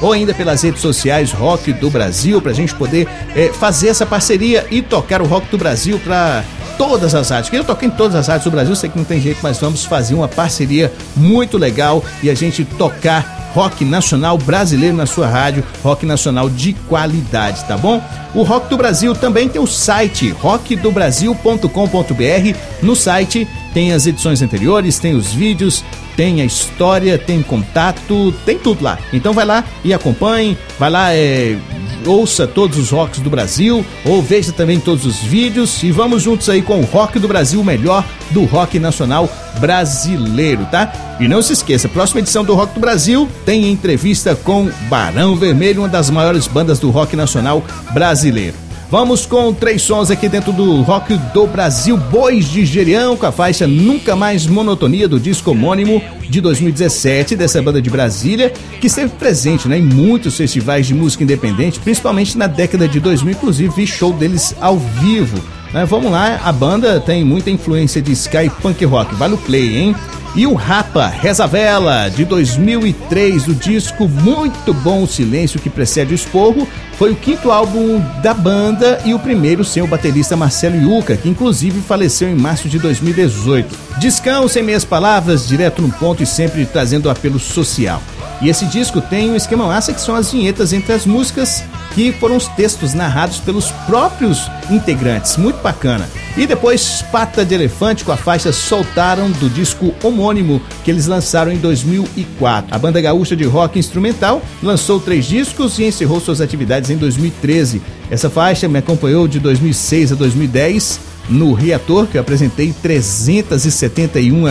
ou 0.00 0.12
ainda 0.12 0.34
pelas 0.34 0.62
redes 0.62 0.82
sociais 0.82 1.32
Rock 1.32 1.72
do 1.72 1.88
Brasil 1.88 2.40
para 2.42 2.50
a 2.50 2.54
gente 2.54 2.74
poder 2.74 3.08
é, 3.34 3.48
fazer 3.48 3.88
essa 3.88 4.04
parceria 4.04 4.66
e 4.70 4.82
tocar 4.82 5.22
o 5.22 5.26
Rock 5.26 5.48
do 5.48 5.56
Brasil 5.56 5.98
para 5.98 6.44
todas 6.76 7.14
as 7.14 7.30
rádios. 7.30 7.52
Eu 7.54 7.64
toquei 7.64 7.88
em 7.88 7.90
todas 7.90 8.14
as 8.14 8.28
rádios 8.28 8.44
do 8.44 8.50
Brasil, 8.50 8.76
sei 8.76 8.90
que 8.90 8.98
não 8.98 9.04
tem 9.04 9.20
jeito, 9.20 9.40
mas 9.42 9.58
vamos 9.58 9.84
fazer 9.84 10.14
uma 10.14 10.28
parceria 10.28 10.92
muito 11.16 11.56
legal 11.56 12.04
e 12.22 12.28
a 12.28 12.34
gente 12.34 12.64
tocar 12.64 13.41
rock 13.54 13.84
nacional 13.84 14.38
brasileiro 14.38 14.96
na 14.96 15.06
sua 15.06 15.26
rádio, 15.26 15.64
rock 15.82 16.06
nacional 16.06 16.48
de 16.50 16.72
qualidade, 16.72 17.64
tá 17.64 17.76
bom? 17.76 18.02
O 18.34 18.42
Rock 18.42 18.70
do 18.70 18.78
Brasil 18.78 19.14
também 19.14 19.48
tem 19.48 19.60
o 19.60 19.66
site 19.66 20.30
rockdobrasil.com.br. 20.30 22.56
No 22.82 22.96
site 22.96 23.46
tem 23.74 23.92
as 23.92 24.06
edições 24.06 24.40
anteriores, 24.40 24.98
tem 24.98 25.14
os 25.14 25.32
vídeos, 25.32 25.84
tem 26.16 26.40
a 26.40 26.44
história, 26.44 27.18
tem 27.18 27.42
contato, 27.42 28.32
tem 28.46 28.58
tudo 28.58 28.82
lá. 28.82 28.98
Então 29.12 29.34
vai 29.34 29.44
lá 29.44 29.62
e 29.84 29.92
acompanhe, 29.92 30.56
vai 30.78 30.90
lá, 30.90 31.14
é, 31.14 31.58
ouça 32.06 32.46
todos 32.46 32.78
os 32.78 32.90
rocks 32.90 33.20
do 33.20 33.30
Brasil, 33.30 33.84
ou 34.04 34.22
veja 34.22 34.52
também 34.52 34.80
todos 34.80 35.06
os 35.06 35.18
vídeos 35.18 35.82
e 35.82 35.90
vamos 35.90 36.22
juntos 36.22 36.48
aí 36.48 36.62
com 36.62 36.80
o 36.80 36.84
Rock 36.84 37.18
do 37.18 37.28
Brasil, 37.28 37.62
melhor 37.62 38.04
do 38.30 38.44
rock 38.44 38.78
nacional 38.78 39.28
brasileiro, 39.60 40.66
tá? 40.70 40.92
E 41.20 41.28
não 41.28 41.42
se 41.42 41.52
esqueça, 41.52 41.88
próxima 41.88 42.20
edição 42.20 42.44
do 42.44 42.54
Rock 42.54 42.74
do 42.74 42.80
Brasil 42.80 43.28
tem 43.44 43.70
entrevista 43.70 44.34
com 44.34 44.70
Barão 44.88 45.36
Vermelho, 45.36 45.82
uma 45.82 45.88
das 45.88 46.10
maiores 46.10 46.46
bandas 46.46 46.78
do 46.78 46.90
rock 46.90 47.14
nacional 47.14 47.62
brasileiro. 47.92 48.71
Vamos 48.92 49.24
com 49.24 49.54
três 49.54 49.80
sons 49.80 50.10
aqui 50.10 50.28
dentro 50.28 50.52
do 50.52 50.82
Rock 50.82 51.16
do 51.32 51.46
Brasil. 51.46 51.96
Bois 51.96 52.44
de 52.44 52.66
Gerião 52.66 53.16
com 53.16 53.24
a 53.24 53.32
faixa 53.32 53.66
Nunca 53.66 54.14
Mais 54.14 54.46
Monotonia 54.46 55.08
do 55.08 55.18
disco 55.18 55.52
homônimo 55.52 56.02
de 56.28 56.42
2017 56.42 57.34
dessa 57.34 57.62
banda 57.62 57.80
de 57.80 57.88
Brasília, 57.88 58.52
que 58.82 58.88
esteve 58.88 59.10
presente 59.14 59.66
né, 59.66 59.78
em 59.78 59.82
muitos 59.82 60.36
festivais 60.36 60.86
de 60.86 60.92
música 60.92 61.24
independente, 61.24 61.80
principalmente 61.80 62.36
na 62.36 62.46
década 62.46 62.86
de 62.86 63.00
2000, 63.00 63.32
inclusive 63.32 63.86
show 63.86 64.12
deles 64.12 64.54
ao 64.60 64.76
vivo. 64.76 65.42
Né, 65.72 65.86
vamos 65.86 66.12
lá, 66.12 66.38
a 66.44 66.52
banda 66.52 67.00
tem 67.00 67.24
muita 67.24 67.50
influência 67.50 68.02
de 68.02 68.12
Sky 68.12 68.50
Punk 68.60 68.84
Rock. 68.84 69.14
Vale 69.14 69.34
o 69.34 69.38
play, 69.38 69.78
hein? 69.78 69.96
E 70.34 70.46
o 70.46 70.54
Rapa, 70.54 71.08
Reza 71.08 71.46
Vela, 71.46 72.08
de 72.08 72.24
2003, 72.24 73.48
o 73.48 73.54
disco 73.54 74.08
Muito 74.08 74.72
Bom 74.72 75.02
o 75.02 75.06
Silêncio 75.06 75.60
que 75.60 75.68
precede 75.68 76.12
o 76.12 76.14
Esporro, 76.14 76.66
foi 76.98 77.12
o 77.12 77.16
quinto 77.16 77.50
álbum 77.50 78.02
da 78.22 78.32
banda 78.32 78.98
e 79.04 79.12
o 79.12 79.18
primeiro 79.18 79.62
sem 79.62 79.82
o 79.82 79.86
baterista 79.86 80.34
Marcelo 80.34 80.76
Yuca, 80.76 81.18
que 81.18 81.28
inclusive 81.28 81.82
faleceu 81.82 82.30
em 82.30 82.34
março 82.34 82.66
de 82.66 82.78
2018. 82.78 83.78
Discão, 83.98 84.48
sem 84.48 84.62
meias 84.62 84.86
palavras, 84.86 85.46
direto 85.46 85.82
no 85.82 85.90
ponto 85.90 86.22
e 86.22 86.26
sempre 86.26 86.64
trazendo 86.64 87.10
apelo 87.10 87.38
social. 87.38 88.02
E 88.42 88.48
esse 88.48 88.66
disco 88.66 89.00
tem 89.00 89.30
um 89.30 89.36
esquema 89.36 89.68
massa 89.68 89.92
que 89.92 90.00
são 90.00 90.16
as 90.16 90.32
vinhetas 90.32 90.72
entre 90.72 90.92
as 90.92 91.06
músicas, 91.06 91.62
que 91.94 92.10
foram 92.10 92.36
os 92.36 92.48
textos 92.48 92.92
narrados 92.92 93.38
pelos 93.38 93.70
próprios 93.86 94.50
integrantes. 94.68 95.36
Muito 95.36 95.62
bacana. 95.62 96.08
E 96.36 96.44
depois 96.44 97.02
Pata 97.12 97.44
de 97.44 97.54
Elefante 97.54 98.04
com 98.04 98.10
a 98.10 98.16
faixa 98.16 98.52
Soltaram 98.52 99.30
do 99.30 99.48
disco 99.48 99.94
homônimo 100.02 100.60
que 100.82 100.90
eles 100.90 101.06
lançaram 101.06 101.52
em 101.52 101.58
2004. 101.58 102.74
A 102.74 102.78
banda 102.78 103.00
gaúcha 103.00 103.36
de 103.36 103.44
rock 103.44 103.78
instrumental 103.78 104.42
lançou 104.60 104.98
três 104.98 105.24
discos 105.26 105.78
e 105.78 105.84
encerrou 105.84 106.20
suas 106.20 106.40
atividades 106.40 106.90
em 106.90 106.96
2013. 106.96 107.80
Essa 108.10 108.28
faixa 108.28 108.66
me 108.66 108.78
acompanhou 108.78 109.28
de 109.28 109.38
2006 109.38 110.12
a 110.12 110.14
2010 110.16 110.98
no 111.28 111.52
Reator, 111.52 112.08
que 112.08 112.16
eu 112.16 112.20
apresentei 112.20 112.74
371 112.82 114.48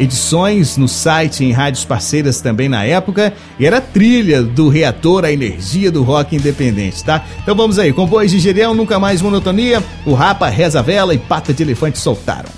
edições 0.00 0.78
no 0.78 0.88
site 0.88 1.44
em 1.44 1.52
rádios 1.52 1.84
parceiras 1.84 2.40
também 2.40 2.68
na 2.68 2.84
época, 2.84 3.34
e 3.58 3.66
era 3.66 3.80
trilha 3.80 4.42
do 4.42 4.68
reator 4.70 5.24
A 5.26 5.30
Energia 5.30 5.92
do 5.92 6.02
Rock 6.02 6.34
Independente, 6.34 7.04
tá? 7.04 7.24
Então 7.42 7.54
vamos 7.54 7.78
aí, 7.78 7.92
com 7.92 8.06
Bois 8.06 8.30
de 8.30 8.38
Gerião, 8.38 8.74
Nunca 8.74 8.98
Mais 8.98 9.20
Monotonia, 9.20 9.84
o 10.06 10.14
Rapa, 10.14 10.48
Reza 10.48 10.82
Vela 10.82 11.14
e 11.14 11.18
Pata 11.18 11.52
de 11.52 11.62
Elefante 11.62 11.98
soltaram. 11.98 12.48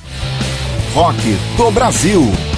Rock 0.95 1.36
do 1.57 1.70
Brasil. 1.72 2.51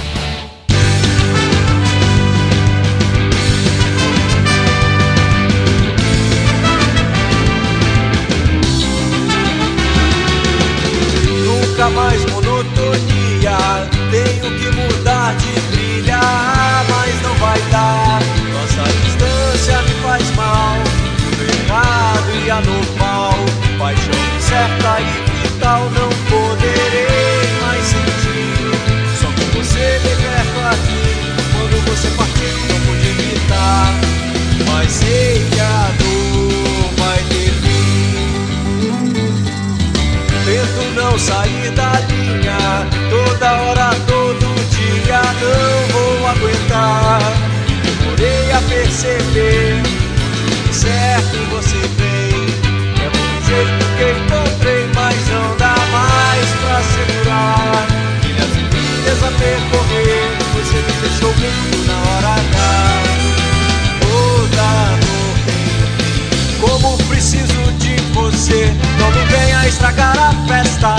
de 67.73 67.95
você. 68.13 68.73
Não 68.99 69.11
me 69.11 69.25
venha 69.25 69.67
estragar 69.67 70.17
a 70.17 70.33
festa. 70.47 70.95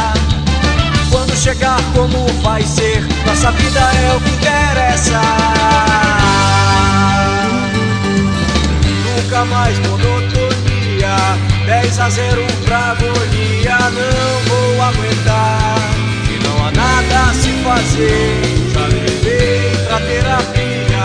Quando 1.11 1.37
chegar, 1.37 1.81
como 1.95 2.27
vai 2.43 2.63
ser? 2.63 3.07
Nossa 3.25 3.51
vida 3.53 3.81
é 3.81 4.17
o 4.17 4.21
que 4.21 4.31
interessa. 4.31 5.21
Nunca 9.05 9.45
mais 9.45 9.79
monotonia. 9.81 11.17
10 11.67 11.99
a 11.99 12.11
0 12.11 12.47
pra 12.65 12.79
agonia. 12.93 13.79
Não 13.91 14.41
vou 14.49 14.83
aguentar. 14.83 15.79
E 16.31 16.39
não 16.45 16.67
há 16.67 16.71
nada 16.73 17.31
a 17.31 17.35
se 17.35 17.51
fazer. 17.63 18.43
Já 18.73 18.87
levei 18.87 19.71
pra 19.87 20.01
terapia. 20.01 21.03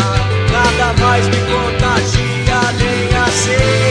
Nada 0.52 0.94
mais 1.02 1.28
me 1.28 1.38
contagia. 1.38 2.60
Nem 2.80 3.18
a 3.18 3.28
ser. 3.28 3.91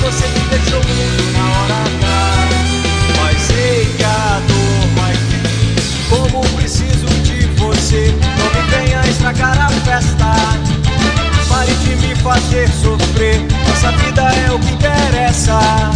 você 0.00 0.26
me 0.26 0.40
deixou 0.50 0.80
muito 0.82 1.32
na 1.32 1.44
hora 1.58 1.74
H. 1.84 2.06
Mas 3.20 3.42
sei 3.42 3.86
que 3.96 4.04
a 4.04 4.40
dor 4.46 4.88
vai 4.96 5.12
vir. 5.12 5.46
Como 6.08 6.40
preciso 6.56 7.06
de 7.22 7.46
você, 7.58 8.14
não 8.38 8.62
me 8.62 8.70
venha 8.70 9.00
estragar 9.08 9.58
a 9.60 9.68
festa. 9.68 10.34
Pare 11.48 11.74
de 11.74 11.96
me 11.96 12.14
fazer 12.16 12.68
sofrer. 12.68 13.40
Nossa 13.68 13.92
vida 13.92 14.22
é 14.22 14.50
o 14.52 14.58
que 14.58 14.72
interessa. 14.72 15.95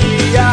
dia. 0.00 0.50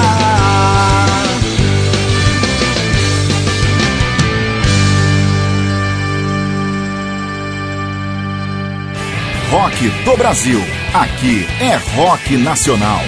Rock 9.50 9.90
do 10.06 10.18
Brasil. 10.18 10.62
Aqui 10.94 11.46
é 11.60 11.76
Rock 11.96 12.38
Nacional. 12.38 13.02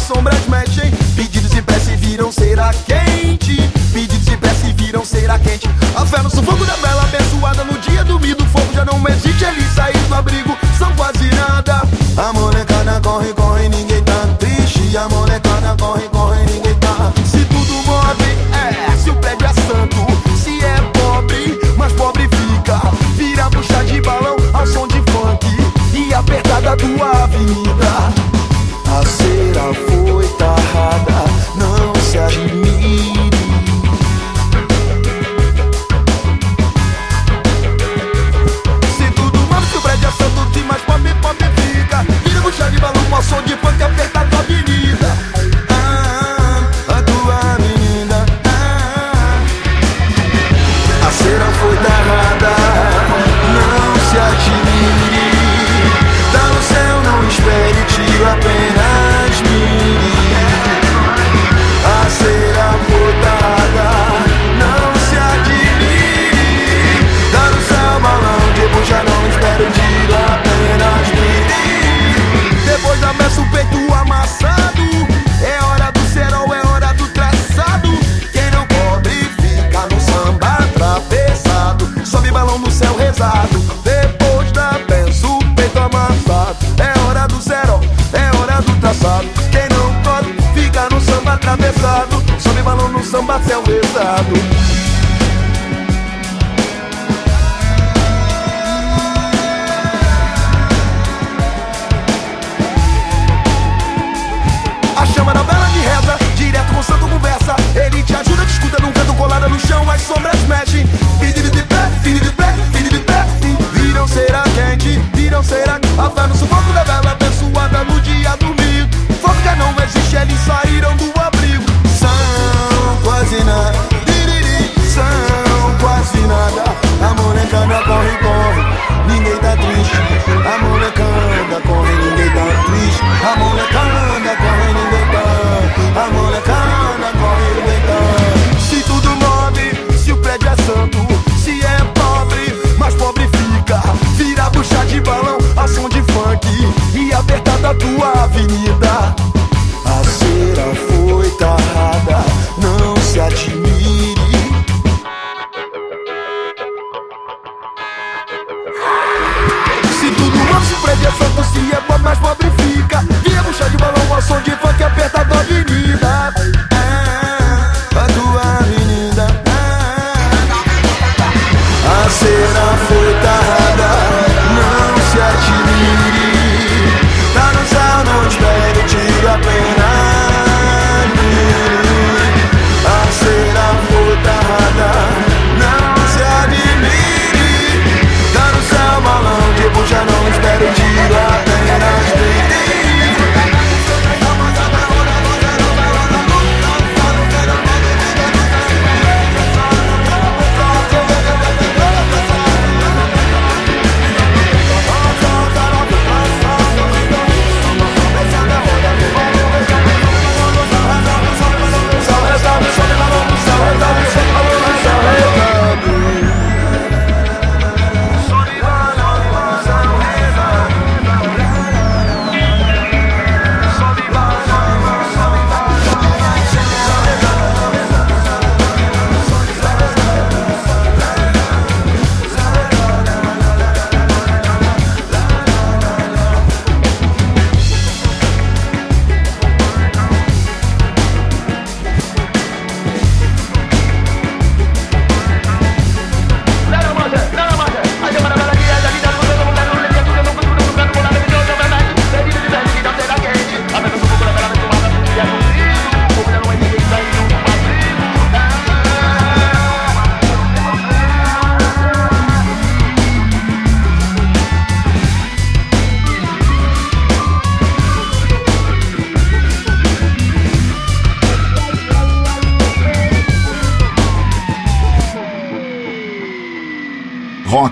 as 0.00 0.06
sombras 0.06 0.46
mexem. 0.48 0.90
Pedidos 1.14 1.52
e 1.52 1.62
prece 1.62 1.96
viram 1.96 2.32
será 2.32 2.70
quente. 2.86 3.56
Pedidos 3.92 4.26
e 4.26 4.36
prece 4.36 4.72
viram 4.72 5.04
será 5.04 5.38
quente. 5.38 5.68
A 5.94 6.06
fé 6.06 6.22
no 6.22 6.30
sufoco 6.30 6.64
da 6.64 6.76
bela 6.78 7.02
abençoada. 7.02 7.64
No 7.64 7.78
dia 7.78 8.02
do 8.04 8.18
do 8.18 8.46
fogo 8.46 8.72
já 8.72 8.84
não 8.84 8.96
existe. 9.08 9.44
Eles 9.44 9.64
saíram 9.74 10.08
do 10.08 10.14
abrigo, 10.14 10.56
são 10.78 10.92
quase 10.96 11.30
nada. 11.34 11.82
A 12.16 12.32
molecada 12.32 13.00
corre, 13.00 13.32
corre. 13.34 13.49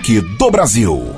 Do 0.09 0.51
Brasil. 0.51 1.18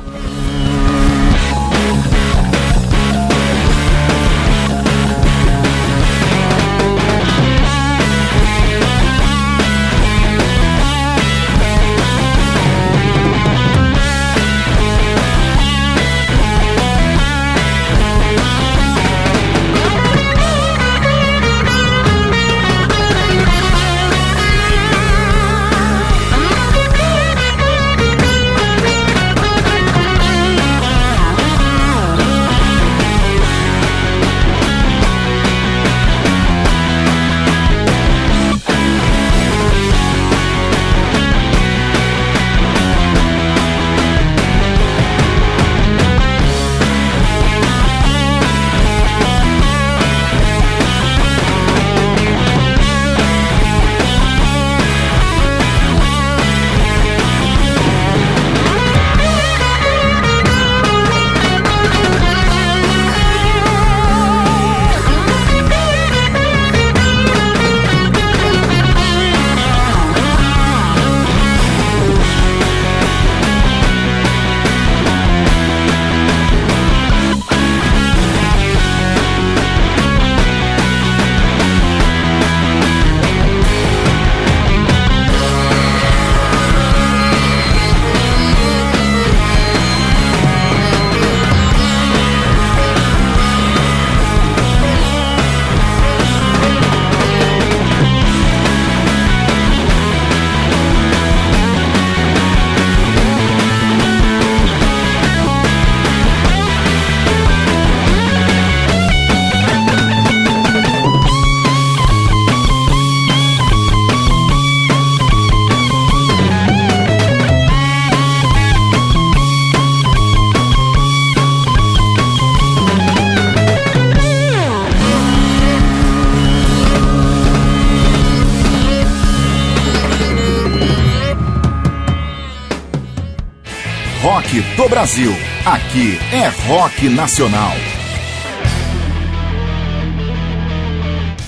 Aqui 135.65 136.19
é 136.31 136.47
rock 136.69 137.09
nacional. 137.09 137.73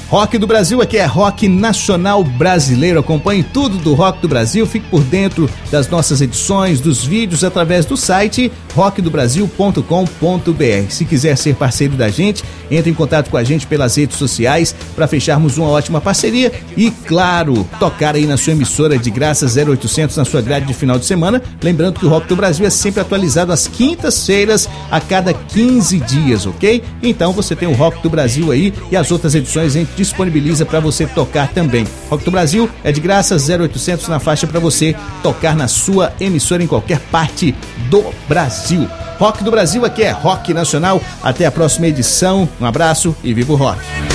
Rock 0.09 0.39
do 0.39 0.47
Brasil 0.47 0.81
aqui 0.81 0.97
é 0.97 1.05
rock 1.05 1.49
nacional 1.49 2.25
brasileiro. 2.25 3.01
Acompanhe 3.01 3.43
tudo 3.43 3.77
do 3.77 3.93
Rock 3.93 4.23
do 4.23 4.29
Brasil, 4.29 4.67
fique 4.67 4.89
por 4.89 5.03
dentro 5.03 5.51
das 5.71 5.87
nossas 5.87 6.23
edições, 6.23 6.81
dos 6.81 7.05
vídeos 7.05 7.45
através 7.45 7.85
do 7.85 7.95
site 7.95 8.51
rockdobrasil.com.br. 8.75 10.91
Se 10.91 11.05
quiser 11.05 11.37
ser 11.37 11.55
parceiro 11.55 11.95
da 11.95 12.09
gente, 12.09 12.43
entre 12.77 12.91
em 12.91 12.95
contato 12.95 13.31
com 13.31 13.37
a 13.37 13.45
gente 13.45 13.67
pelas 13.67 13.97
redes 13.97 14.17
sociais 14.17 14.75
para 14.95 15.07
fecharmos 15.07 15.59
uma 15.59 15.69
ótima 15.69 16.01
parceria 16.01 16.53
e, 16.77 16.91
claro, 16.91 17.69
tocar 17.79 18.15
aí 18.15 18.27
na 18.27 18.37
sua 18.37 18.53
emissora 18.53 18.99
de 18.99 19.11
graça 19.11 19.47
0800 19.47 20.17
na 20.17 20.25
sua 20.25 20.41
grade 20.41 20.67
de 20.67 20.75
final 20.75 20.99
de 20.99 21.07
semana. 21.07 21.43
Lembrando 21.63 21.99
que 22.01 22.07
o 22.07 22.09
Rock 22.09 22.27
do 22.29 22.37
Brasil 22.37 22.67
é 22.67 22.71
sempre 22.71 23.01
atualizado 23.01 23.53
às 23.53 23.67
quintas-feiras 23.67 24.69
a 24.91 25.01
cada 25.01 25.33
15 25.33 25.99
dias, 26.01 26.47
ok? 26.47 26.83
Então 27.03 27.33
você 27.33 27.55
tem 27.55 27.69
o 27.69 27.73
Rock 27.73 28.03
do 28.03 28.11
Brasil 28.11 28.51
aí 28.51 28.73
e 28.91 28.97
as 28.97 29.11
outras 29.11 29.35
edições 29.35 29.77
a 29.77 29.79
gente 29.79 29.93
disponibiliza 29.97 30.65
para 30.65 30.81
você 30.81 31.07
tocar 31.07 31.49
também. 31.49 31.87
Rock 32.11 32.25
do 32.25 32.31
Brasil 32.31 32.69
é 32.83 32.93
de 32.93 33.01
graça 33.01 33.37
0800 33.37 34.09
na 34.09 34.19
faixa 34.19 34.47
para 34.47 34.61
você 34.61 34.95
tocar 35.23 35.55
na 35.57 35.69
sua 35.69 36.13
emissora 36.21 36.63
em 36.63 36.67
qualquer 36.67 37.01
parte 37.11 37.55
do 37.91 38.05
Brasil. 38.29 38.89
Rock 39.23 39.45
do 39.45 39.53
Brasil 39.53 39.85
aqui 39.85 40.03
é 40.03 40.11
Rock 40.11 40.53
Nacional. 40.53 41.01
Até 41.23 41.47
a 41.47 41.53
próxima 41.53 41.87
edição. 41.87 42.49
Um 42.61 42.67
abraço 42.67 43.15
e 43.23 43.33
viva 43.33 43.53
o 43.53 43.57
rock. 43.57 44.12